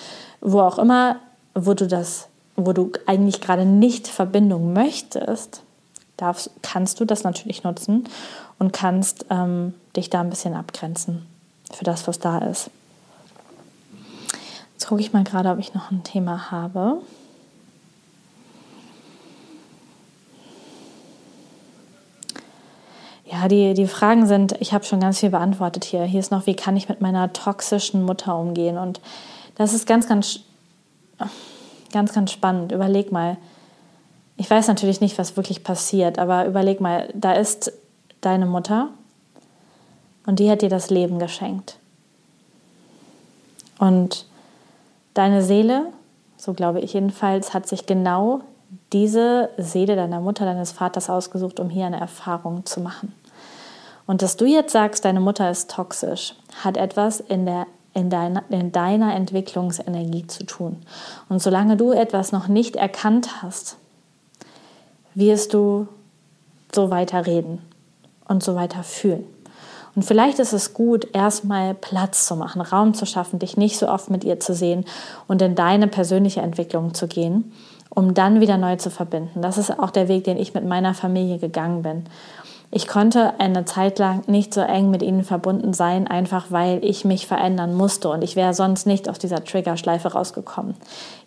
wo 0.40 0.60
auch 0.60 0.78
immer, 0.78 1.16
wo 1.54 1.74
du 1.74 1.86
das, 1.86 2.28
wo 2.56 2.72
du 2.72 2.92
eigentlich 3.06 3.40
gerade 3.40 3.64
nicht 3.64 4.08
Verbindung 4.08 4.72
möchtest, 4.72 5.62
darfst, 6.16 6.50
kannst 6.62 7.00
du 7.00 7.04
das 7.04 7.24
natürlich 7.24 7.64
nutzen 7.64 8.04
und 8.58 8.72
kannst 8.72 9.26
ähm, 9.30 9.74
dich 9.96 10.10
da 10.10 10.20
ein 10.20 10.30
bisschen 10.30 10.54
abgrenzen 10.54 11.26
für 11.72 11.84
das, 11.84 12.06
was 12.06 12.18
da 12.18 12.38
ist. 12.38 12.70
Jetzt 14.74 14.86
gucke 14.86 15.00
ich 15.00 15.12
mal 15.12 15.24
gerade, 15.24 15.50
ob 15.50 15.58
ich 15.58 15.74
noch 15.74 15.90
ein 15.90 16.04
Thema 16.04 16.50
habe. 16.50 16.98
Ja, 23.30 23.46
die, 23.46 23.74
die 23.74 23.86
Fragen 23.86 24.26
sind, 24.26 24.60
ich 24.60 24.72
habe 24.72 24.84
schon 24.84 24.98
ganz 24.98 25.20
viel 25.20 25.30
beantwortet 25.30 25.84
hier. 25.84 26.02
Hier 26.02 26.18
ist 26.18 26.32
noch, 26.32 26.46
wie 26.46 26.56
kann 26.56 26.76
ich 26.76 26.88
mit 26.88 27.00
meiner 27.00 27.32
toxischen 27.32 28.02
Mutter 28.02 28.36
umgehen? 28.36 28.76
Und 28.76 29.00
das 29.54 29.72
ist 29.72 29.86
ganz, 29.86 30.08
ganz, 30.08 30.40
ganz, 31.92 32.12
ganz 32.12 32.32
spannend. 32.32 32.72
Überleg 32.72 33.12
mal. 33.12 33.36
Ich 34.36 34.50
weiß 34.50 34.66
natürlich 34.66 35.00
nicht, 35.00 35.16
was 35.16 35.36
wirklich 35.36 35.62
passiert, 35.62 36.18
aber 36.18 36.46
überleg 36.46 36.80
mal, 36.80 37.08
da 37.14 37.34
ist 37.34 37.72
deine 38.20 38.46
Mutter 38.46 38.88
und 40.26 40.40
die 40.40 40.50
hat 40.50 40.62
dir 40.62 40.68
das 40.68 40.90
Leben 40.90 41.18
geschenkt. 41.18 41.78
Und 43.78 44.26
deine 45.14 45.42
Seele, 45.42 45.86
so 46.36 46.52
glaube 46.52 46.80
ich 46.80 46.94
jedenfalls, 46.94 47.54
hat 47.54 47.68
sich 47.68 47.86
genau 47.86 48.40
diese 48.92 49.50
Seele 49.56 49.94
deiner 49.94 50.20
Mutter, 50.20 50.44
deines 50.44 50.72
Vaters 50.72 51.10
ausgesucht, 51.10 51.60
um 51.60 51.70
hier 51.70 51.86
eine 51.86 52.00
Erfahrung 52.00 52.64
zu 52.66 52.80
machen. 52.80 53.12
Und 54.10 54.22
dass 54.22 54.36
du 54.36 54.44
jetzt 54.44 54.72
sagst, 54.72 55.04
deine 55.04 55.20
Mutter 55.20 55.48
ist 55.52 55.70
toxisch, 55.70 56.34
hat 56.64 56.76
etwas 56.76 57.20
in, 57.20 57.46
der, 57.46 57.68
in, 57.94 58.10
deiner, 58.10 58.42
in 58.48 58.72
deiner 58.72 59.14
Entwicklungsenergie 59.14 60.26
zu 60.26 60.44
tun. 60.44 60.82
Und 61.28 61.40
solange 61.40 61.76
du 61.76 61.92
etwas 61.92 62.32
noch 62.32 62.48
nicht 62.48 62.74
erkannt 62.74 63.40
hast, 63.40 63.76
wirst 65.14 65.54
du 65.54 65.86
so 66.74 66.90
weiter 66.90 67.24
reden 67.24 67.62
und 68.26 68.42
so 68.42 68.56
weiter 68.56 68.82
fühlen. 68.82 69.22
Und 69.94 70.02
vielleicht 70.02 70.40
ist 70.40 70.54
es 70.54 70.74
gut, 70.74 71.06
erstmal 71.14 71.74
Platz 71.74 72.26
zu 72.26 72.34
machen, 72.34 72.62
Raum 72.62 72.94
zu 72.94 73.06
schaffen, 73.06 73.38
dich 73.38 73.56
nicht 73.56 73.78
so 73.78 73.88
oft 73.88 74.10
mit 74.10 74.24
ihr 74.24 74.40
zu 74.40 74.54
sehen 74.54 74.86
und 75.28 75.40
in 75.40 75.54
deine 75.54 75.86
persönliche 75.86 76.40
Entwicklung 76.40 76.94
zu 76.94 77.06
gehen, 77.06 77.52
um 77.90 78.12
dann 78.12 78.40
wieder 78.40 78.56
neu 78.56 78.74
zu 78.74 78.90
verbinden. 78.90 79.40
Das 79.40 79.56
ist 79.56 79.78
auch 79.78 79.90
der 79.90 80.08
Weg, 80.08 80.24
den 80.24 80.36
ich 80.36 80.52
mit 80.52 80.64
meiner 80.64 80.94
Familie 80.94 81.38
gegangen 81.38 81.82
bin. 81.82 82.06
Ich 82.72 82.86
konnte 82.86 83.40
eine 83.40 83.64
Zeit 83.64 83.98
lang 83.98 84.22
nicht 84.28 84.54
so 84.54 84.60
eng 84.60 84.90
mit 84.90 85.02
ihnen 85.02 85.24
verbunden 85.24 85.72
sein, 85.72 86.06
einfach 86.06 86.46
weil 86.50 86.84
ich 86.84 87.04
mich 87.04 87.26
verändern 87.26 87.74
musste 87.74 88.08
und 88.10 88.22
ich 88.22 88.36
wäre 88.36 88.54
sonst 88.54 88.86
nicht 88.86 89.08
aus 89.08 89.18
dieser 89.18 89.44
Triggerschleife 89.44 90.12
rausgekommen. 90.12 90.76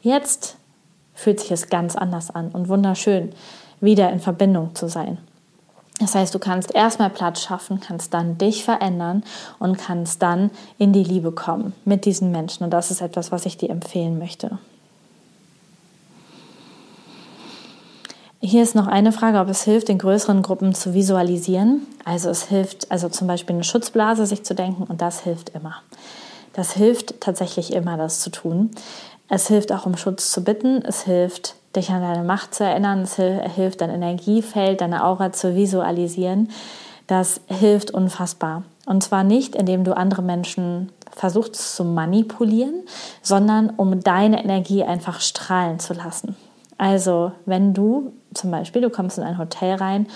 Jetzt 0.01 0.55
fühlt 1.13 1.41
sich 1.41 1.51
es 1.51 1.69
ganz 1.69 1.95
anders 1.95 2.31
an 2.31 2.49
und 2.49 2.69
wunderschön, 2.69 3.33
wieder 3.81 4.09
in 4.11 4.21
Verbindung 4.21 4.73
zu 4.73 4.87
sein. 4.87 5.17
Das 5.99 6.15
heißt, 6.15 6.33
du 6.33 6.39
kannst 6.39 6.73
erstmal 6.73 7.09
Platz 7.09 7.41
schaffen, 7.41 7.79
kannst 7.79 8.13
dann 8.13 8.37
dich 8.37 8.63
verändern 8.63 9.23
und 9.59 9.77
kannst 9.77 10.21
dann 10.21 10.49
in 10.77 10.91
die 10.91 11.03
Liebe 11.03 11.31
kommen 11.31 11.73
mit 11.85 12.05
diesen 12.05 12.31
Menschen. 12.31 12.63
Und 12.63 12.71
das 12.71 12.89
ist 12.89 13.01
etwas, 13.01 13.31
was 13.31 13.45
ich 13.45 13.57
dir 13.57 13.69
empfehlen 13.69 14.17
möchte. 14.17 14.57
Hier 18.45 18.61
ist 18.61 18.75
noch 18.75 18.87
eine 18.87 19.13
Frage, 19.13 19.39
ob 19.39 19.47
es 19.47 19.63
hilft, 19.63 19.87
in 19.87 19.97
größeren 19.97 20.41
Gruppen 20.41 20.75
zu 20.75 20.93
visualisieren. 20.93 21.87
Also 22.03 22.29
es 22.29 22.43
hilft, 22.43 22.91
also 22.91 23.07
zum 23.07 23.25
Beispiel 23.25 23.55
eine 23.55 23.63
Schutzblase 23.63 24.25
sich 24.25 24.43
zu 24.43 24.53
denken 24.53 24.83
und 24.83 25.01
das 25.01 25.21
hilft 25.21 25.51
immer. 25.51 25.75
Das 26.51 26.73
hilft 26.73 27.21
tatsächlich 27.21 27.71
immer, 27.71 27.95
das 27.95 28.19
zu 28.19 28.31
tun. 28.31 28.71
Es 29.29 29.47
hilft 29.47 29.71
auch, 29.71 29.85
um 29.85 29.95
Schutz 29.95 30.29
zu 30.29 30.43
bitten. 30.43 30.81
Es 30.81 31.03
hilft, 31.03 31.55
dich 31.73 31.89
an 31.91 32.01
deine 32.01 32.25
Macht 32.25 32.53
zu 32.53 32.65
erinnern. 32.65 33.03
Es 33.03 33.15
hilft, 33.15 33.79
dein 33.79 33.89
Energiefeld, 33.89 34.81
deine 34.81 35.05
Aura 35.05 35.31
zu 35.31 35.55
visualisieren. 35.55 36.49
Das 37.07 37.39
hilft 37.47 37.91
unfassbar. 37.91 38.63
Und 38.85 39.03
zwar 39.03 39.23
nicht, 39.23 39.55
indem 39.55 39.85
du 39.85 39.95
andere 39.95 40.21
Menschen 40.21 40.91
versuchst 41.15 41.77
zu 41.77 41.85
manipulieren, 41.85 42.83
sondern 43.21 43.69
um 43.69 44.01
deine 44.01 44.43
Energie 44.43 44.83
einfach 44.83 45.21
strahlen 45.21 45.79
zu 45.79 45.93
lassen. 45.93 46.35
Also, 46.77 47.31
wenn 47.45 47.73
du 47.73 48.11
zum 48.33 48.51
Beispiel, 48.51 48.81
du 48.81 48.89
kommst 48.89 49.17
in 49.17 49.23
ein 49.23 49.37
Hotel 49.37 49.75
rein 49.75 50.07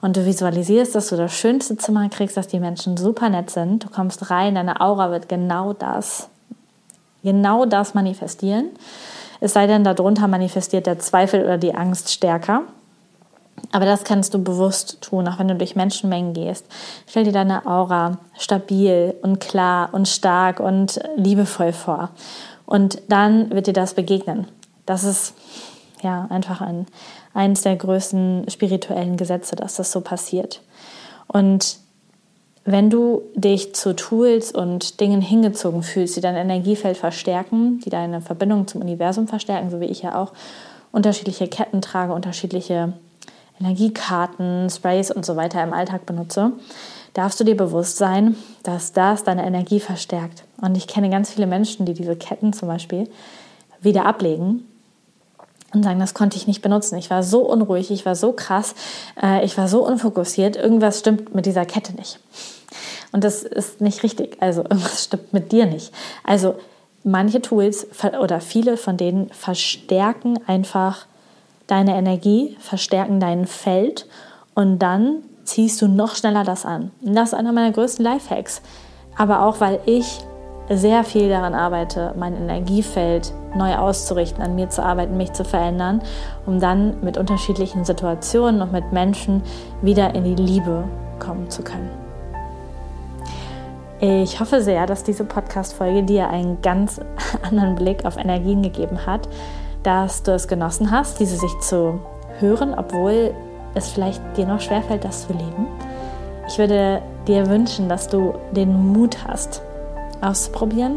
und 0.00 0.16
du 0.16 0.24
visualisierst, 0.24 0.94
dass 0.94 1.08
du 1.08 1.16
das 1.16 1.34
schönste 1.34 1.76
Zimmer 1.76 2.08
kriegst, 2.08 2.36
dass 2.36 2.48
die 2.48 2.60
Menschen 2.60 2.96
super 2.96 3.28
nett 3.28 3.50
sind, 3.50 3.84
du 3.84 3.88
kommst 3.88 4.30
rein, 4.30 4.54
deine 4.54 4.80
Aura 4.80 5.10
wird 5.10 5.28
genau 5.28 5.72
das, 5.72 6.28
genau 7.22 7.64
das 7.64 7.94
manifestieren. 7.94 8.70
Es 9.40 9.52
sei 9.52 9.66
denn, 9.66 9.84
darunter 9.84 10.26
manifestiert 10.28 10.86
der 10.86 10.98
Zweifel 10.98 11.44
oder 11.44 11.58
die 11.58 11.74
Angst 11.74 12.12
stärker. 12.12 12.62
Aber 13.72 13.84
das 13.84 14.04
kannst 14.04 14.34
du 14.34 14.42
bewusst 14.42 15.00
tun, 15.00 15.26
auch 15.28 15.38
wenn 15.38 15.48
du 15.48 15.54
durch 15.54 15.76
Menschenmengen 15.76 16.32
gehst. 16.32 16.64
Stell 17.06 17.24
dir 17.24 17.32
deine 17.32 17.66
Aura 17.66 18.18
stabil 18.36 19.14
und 19.22 19.40
klar 19.40 19.90
und 19.92 20.08
stark 20.08 20.60
und 20.60 21.00
liebevoll 21.16 21.72
vor. 21.72 22.10
Und 22.66 23.02
dann 23.08 23.50
wird 23.50 23.66
dir 23.66 23.72
das 23.72 23.94
begegnen. 23.94 24.46
Das 24.86 25.04
ist 25.04 25.34
ja, 26.02 26.26
einfach 26.30 26.60
ein, 26.60 26.86
eines 27.38 27.62
der 27.62 27.76
größten 27.76 28.46
spirituellen 28.48 29.16
Gesetze, 29.16 29.54
dass 29.54 29.76
das 29.76 29.92
so 29.92 30.00
passiert. 30.00 30.60
Und 31.28 31.78
wenn 32.64 32.90
du 32.90 33.22
dich 33.36 33.76
zu 33.76 33.94
Tools 33.94 34.50
und 34.50 34.98
Dingen 34.98 35.20
hingezogen 35.20 35.84
fühlst, 35.84 36.16
die 36.16 36.20
dein 36.20 36.34
Energiefeld 36.34 36.96
verstärken, 36.96 37.78
die 37.78 37.90
deine 37.90 38.20
Verbindung 38.20 38.66
zum 38.66 38.80
Universum 38.80 39.28
verstärken, 39.28 39.70
so 39.70 39.80
wie 39.80 39.84
ich 39.84 40.02
ja 40.02 40.20
auch 40.20 40.32
unterschiedliche 40.90 41.46
Ketten 41.46 41.80
trage, 41.80 42.12
unterschiedliche 42.12 42.94
Energiekarten, 43.60 44.68
Sprays 44.68 45.12
und 45.12 45.24
so 45.24 45.36
weiter 45.36 45.62
im 45.62 45.72
Alltag 45.72 46.06
benutze, 46.06 46.50
darfst 47.14 47.38
du 47.38 47.44
dir 47.44 47.56
bewusst 47.56 47.98
sein, 47.98 48.34
dass 48.64 48.92
das 48.92 49.22
deine 49.22 49.46
Energie 49.46 49.78
verstärkt. 49.78 50.42
Und 50.60 50.76
ich 50.76 50.88
kenne 50.88 51.08
ganz 51.08 51.30
viele 51.30 51.46
Menschen, 51.46 51.86
die 51.86 51.94
diese 51.94 52.16
Ketten 52.16 52.52
zum 52.52 52.66
Beispiel 52.66 53.08
wieder 53.80 54.06
ablegen 54.06 54.64
und 55.74 55.82
sagen, 55.82 56.00
das 56.00 56.14
konnte 56.14 56.36
ich 56.36 56.46
nicht 56.46 56.62
benutzen. 56.62 56.96
Ich 56.96 57.10
war 57.10 57.22
so 57.22 57.40
unruhig, 57.40 57.90
ich 57.90 58.06
war 58.06 58.14
so 58.14 58.32
krass, 58.32 58.74
äh, 59.22 59.44
ich 59.44 59.58
war 59.58 59.68
so 59.68 59.86
unfokussiert, 59.86 60.56
irgendwas 60.56 61.00
stimmt 61.00 61.34
mit 61.34 61.46
dieser 61.46 61.66
Kette 61.66 61.94
nicht. 61.94 62.20
Und 63.12 63.24
das 63.24 63.42
ist 63.42 63.80
nicht 63.80 64.02
richtig. 64.02 64.38
Also 64.40 64.62
irgendwas 64.62 65.04
stimmt 65.04 65.32
mit 65.32 65.52
dir 65.52 65.66
nicht. 65.66 65.92
Also 66.24 66.54
manche 67.04 67.42
Tools 67.42 67.86
oder 68.20 68.40
viele 68.40 68.76
von 68.76 68.96
denen 68.96 69.30
verstärken 69.30 70.38
einfach 70.46 71.06
deine 71.66 71.96
Energie, 71.96 72.56
verstärken 72.60 73.20
dein 73.20 73.46
Feld 73.46 74.06
und 74.54 74.78
dann 74.78 75.22
ziehst 75.44 75.80
du 75.80 75.88
noch 75.88 76.16
schneller 76.16 76.44
das 76.44 76.64
an. 76.64 76.90
Und 77.02 77.14
das 77.14 77.30
ist 77.30 77.34
einer 77.34 77.52
meiner 77.52 77.72
größten 77.72 78.04
Lifehacks. 78.04 78.62
Aber 79.16 79.42
auch, 79.42 79.60
weil 79.60 79.80
ich 79.86 80.20
sehr 80.70 81.04
viel 81.04 81.28
daran 81.28 81.54
arbeite, 81.54 82.14
mein 82.16 82.36
Energiefeld 82.36 83.32
neu 83.56 83.76
auszurichten, 83.76 84.42
an 84.42 84.54
mir 84.54 84.68
zu 84.68 84.82
arbeiten, 84.82 85.16
mich 85.16 85.32
zu 85.32 85.44
verändern, 85.44 86.02
um 86.46 86.60
dann 86.60 87.02
mit 87.02 87.16
unterschiedlichen 87.16 87.84
Situationen 87.84 88.60
und 88.60 88.72
mit 88.72 88.92
Menschen 88.92 89.42
wieder 89.80 90.14
in 90.14 90.24
die 90.24 90.34
Liebe 90.34 90.84
kommen 91.18 91.50
zu 91.50 91.62
können. 91.62 91.90
Ich 94.00 94.38
hoffe 94.38 94.62
sehr, 94.62 94.86
dass 94.86 95.02
diese 95.02 95.24
Podcast-Folge 95.24 96.04
dir 96.04 96.28
einen 96.28 96.62
ganz 96.62 97.00
anderen 97.42 97.74
Blick 97.74 98.04
auf 98.04 98.16
Energien 98.16 98.62
gegeben 98.62 99.06
hat, 99.06 99.28
dass 99.82 100.22
du 100.22 100.32
es 100.32 100.46
genossen 100.46 100.90
hast, 100.90 101.18
diese 101.18 101.36
sich 101.36 101.58
zu 101.60 101.98
hören, 102.38 102.74
obwohl 102.74 103.34
es 103.74 103.88
vielleicht 103.88 104.22
dir 104.36 104.46
noch 104.46 104.60
schwerfällt, 104.60 105.04
das 105.04 105.26
zu 105.26 105.32
leben. 105.32 105.66
Ich 106.46 106.58
würde 106.58 107.02
dir 107.26 107.48
wünschen, 107.48 107.88
dass 107.88 108.08
du 108.08 108.34
den 108.52 108.92
Mut 108.92 109.18
hast, 109.26 109.62
auszuprobieren, 110.20 110.96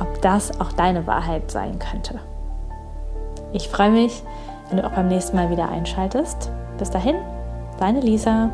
ob 0.00 0.20
das 0.22 0.60
auch 0.60 0.72
deine 0.72 1.06
Wahrheit 1.06 1.50
sein 1.50 1.78
könnte. 1.78 2.20
Ich 3.52 3.68
freue 3.68 3.90
mich, 3.90 4.22
wenn 4.68 4.78
du 4.78 4.86
auch 4.86 4.92
beim 4.92 5.08
nächsten 5.08 5.36
Mal 5.36 5.50
wieder 5.50 5.68
einschaltest. 5.68 6.50
Bis 6.78 6.90
dahin, 6.90 7.16
deine 7.78 8.00
Lisa. 8.00 8.50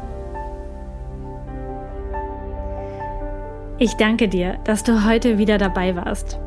Ich 3.79 3.95
danke 3.97 4.29
dir, 4.29 4.57
dass 4.65 4.85
du 4.85 5.05
heute 5.05 5.37
wieder 5.37 5.59
dabei 5.59 5.95
warst. 5.95 6.39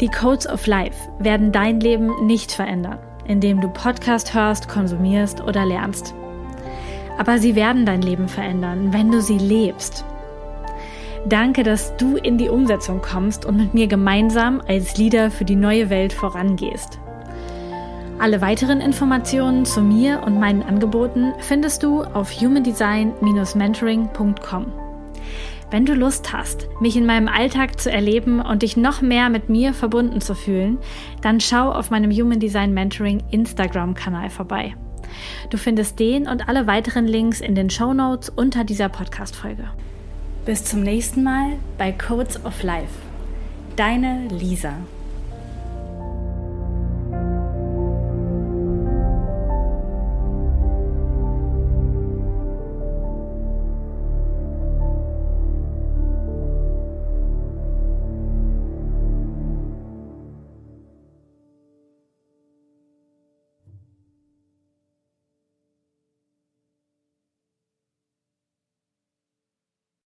Die 0.00 0.08
Codes 0.08 0.48
of 0.48 0.66
Life 0.66 1.08
werden 1.20 1.52
dein 1.52 1.78
Leben 1.78 2.26
nicht 2.26 2.50
verändern, 2.50 2.98
indem 3.26 3.60
du 3.60 3.68
Podcast 3.68 4.34
hörst, 4.34 4.68
konsumierst 4.68 5.40
oder 5.40 5.64
lernst. 5.64 6.14
Aber 7.18 7.38
sie 7.38 7.54
werden 7.54 7.86
dein 7.86 8.02
Leben 8.02 8.28
verändern, 8.28 8.92
wenn 8.92 9.12
du 9.12 9.20
sie 9.20 9.38
lebst. 9.38 10.04
Danke, 11.28 11.62
dass 11.62 11.96
du 11.96 12.16
in 12.16 12.36
die 12.36 12.48
Umsetzung 12.48 13.00
kommst 13.00 13.44
und 13.44 13.56
mit 13.56 13.74
mir 13.74 13.86
gemeinsam 13.86 14.60
als 14.66 14.96
Leader 14.96 15.30
für 15.30 15.44
die 15.44 15.54
neue 15.54 15.88
Welt 15.88 16.12
vorangehst. 16.12 16.98
Alle 18.18 18.40
weiteren 18.40 18.80
Informationen 18.80 19.64
zu 19.64 19.82
mir 19.82 20.24
und 20.24 20.40
meinen 20.40 20.62
Angeboten 20.62 21.32
findest 21.38 21.82
du 21.82 22.02
auf 22.02 22.30
humandesign-mentoring.com. 22.32 24.66
Wenn 25.70 25.86
du 25.86 25.94
Lust 25.94 26.32
hast, 26.32 26.68
mich 26.80 26.96
in 26.96 27.06
meinem 27.06 27.28
Alltag 27.28 27.80
zu 27.80 27.90
erleben 27.90 28.40
und 28.40 28.62
dich 28.62 28.76
noch 28.76 29.00
mehr 29.00 29.30
mit 29.30 29.48
mir 29.48 29.74
verbunden 29.74 30.20
zu 30.20 30.34
fühlen, 30.34 30.78
dann 31.22 31.40
schau 31.40 31.72
auf 31.72 31.90
meinem 31.90 32.10
Human 32.10 32.40
Design 32.40 32.74
Mentoring 32.74 33.22
Instagram-Kanal 33.30 34.28
vorbei. 34.28 34.74
Du 35.50 35.56
findest 35.56 35.98
den 35.98 36.28
und 36.28 36.48
alle 36.48 36.66
weiteren 36.66 37.06
Links 37.06 37.40
in 37.40 37.54
den 37.54 37.70
Show 37.70 37.94
Notes 37.94 38.28
unter 38.28 38.64
dieser 38.64 38.88
Podcast-Folge. 38.88 39.68
Bis 40.44 40.64
zum 40.64 40.82
nächsten 40.82 41.22
Mal 41.22 41.52
bei 41.78 41.92
Codes 41.92 42.44
of 42.44 42.64
Life. 42.64 42.90
Deine 43.76 44.26
Lisa. 44.26 44.74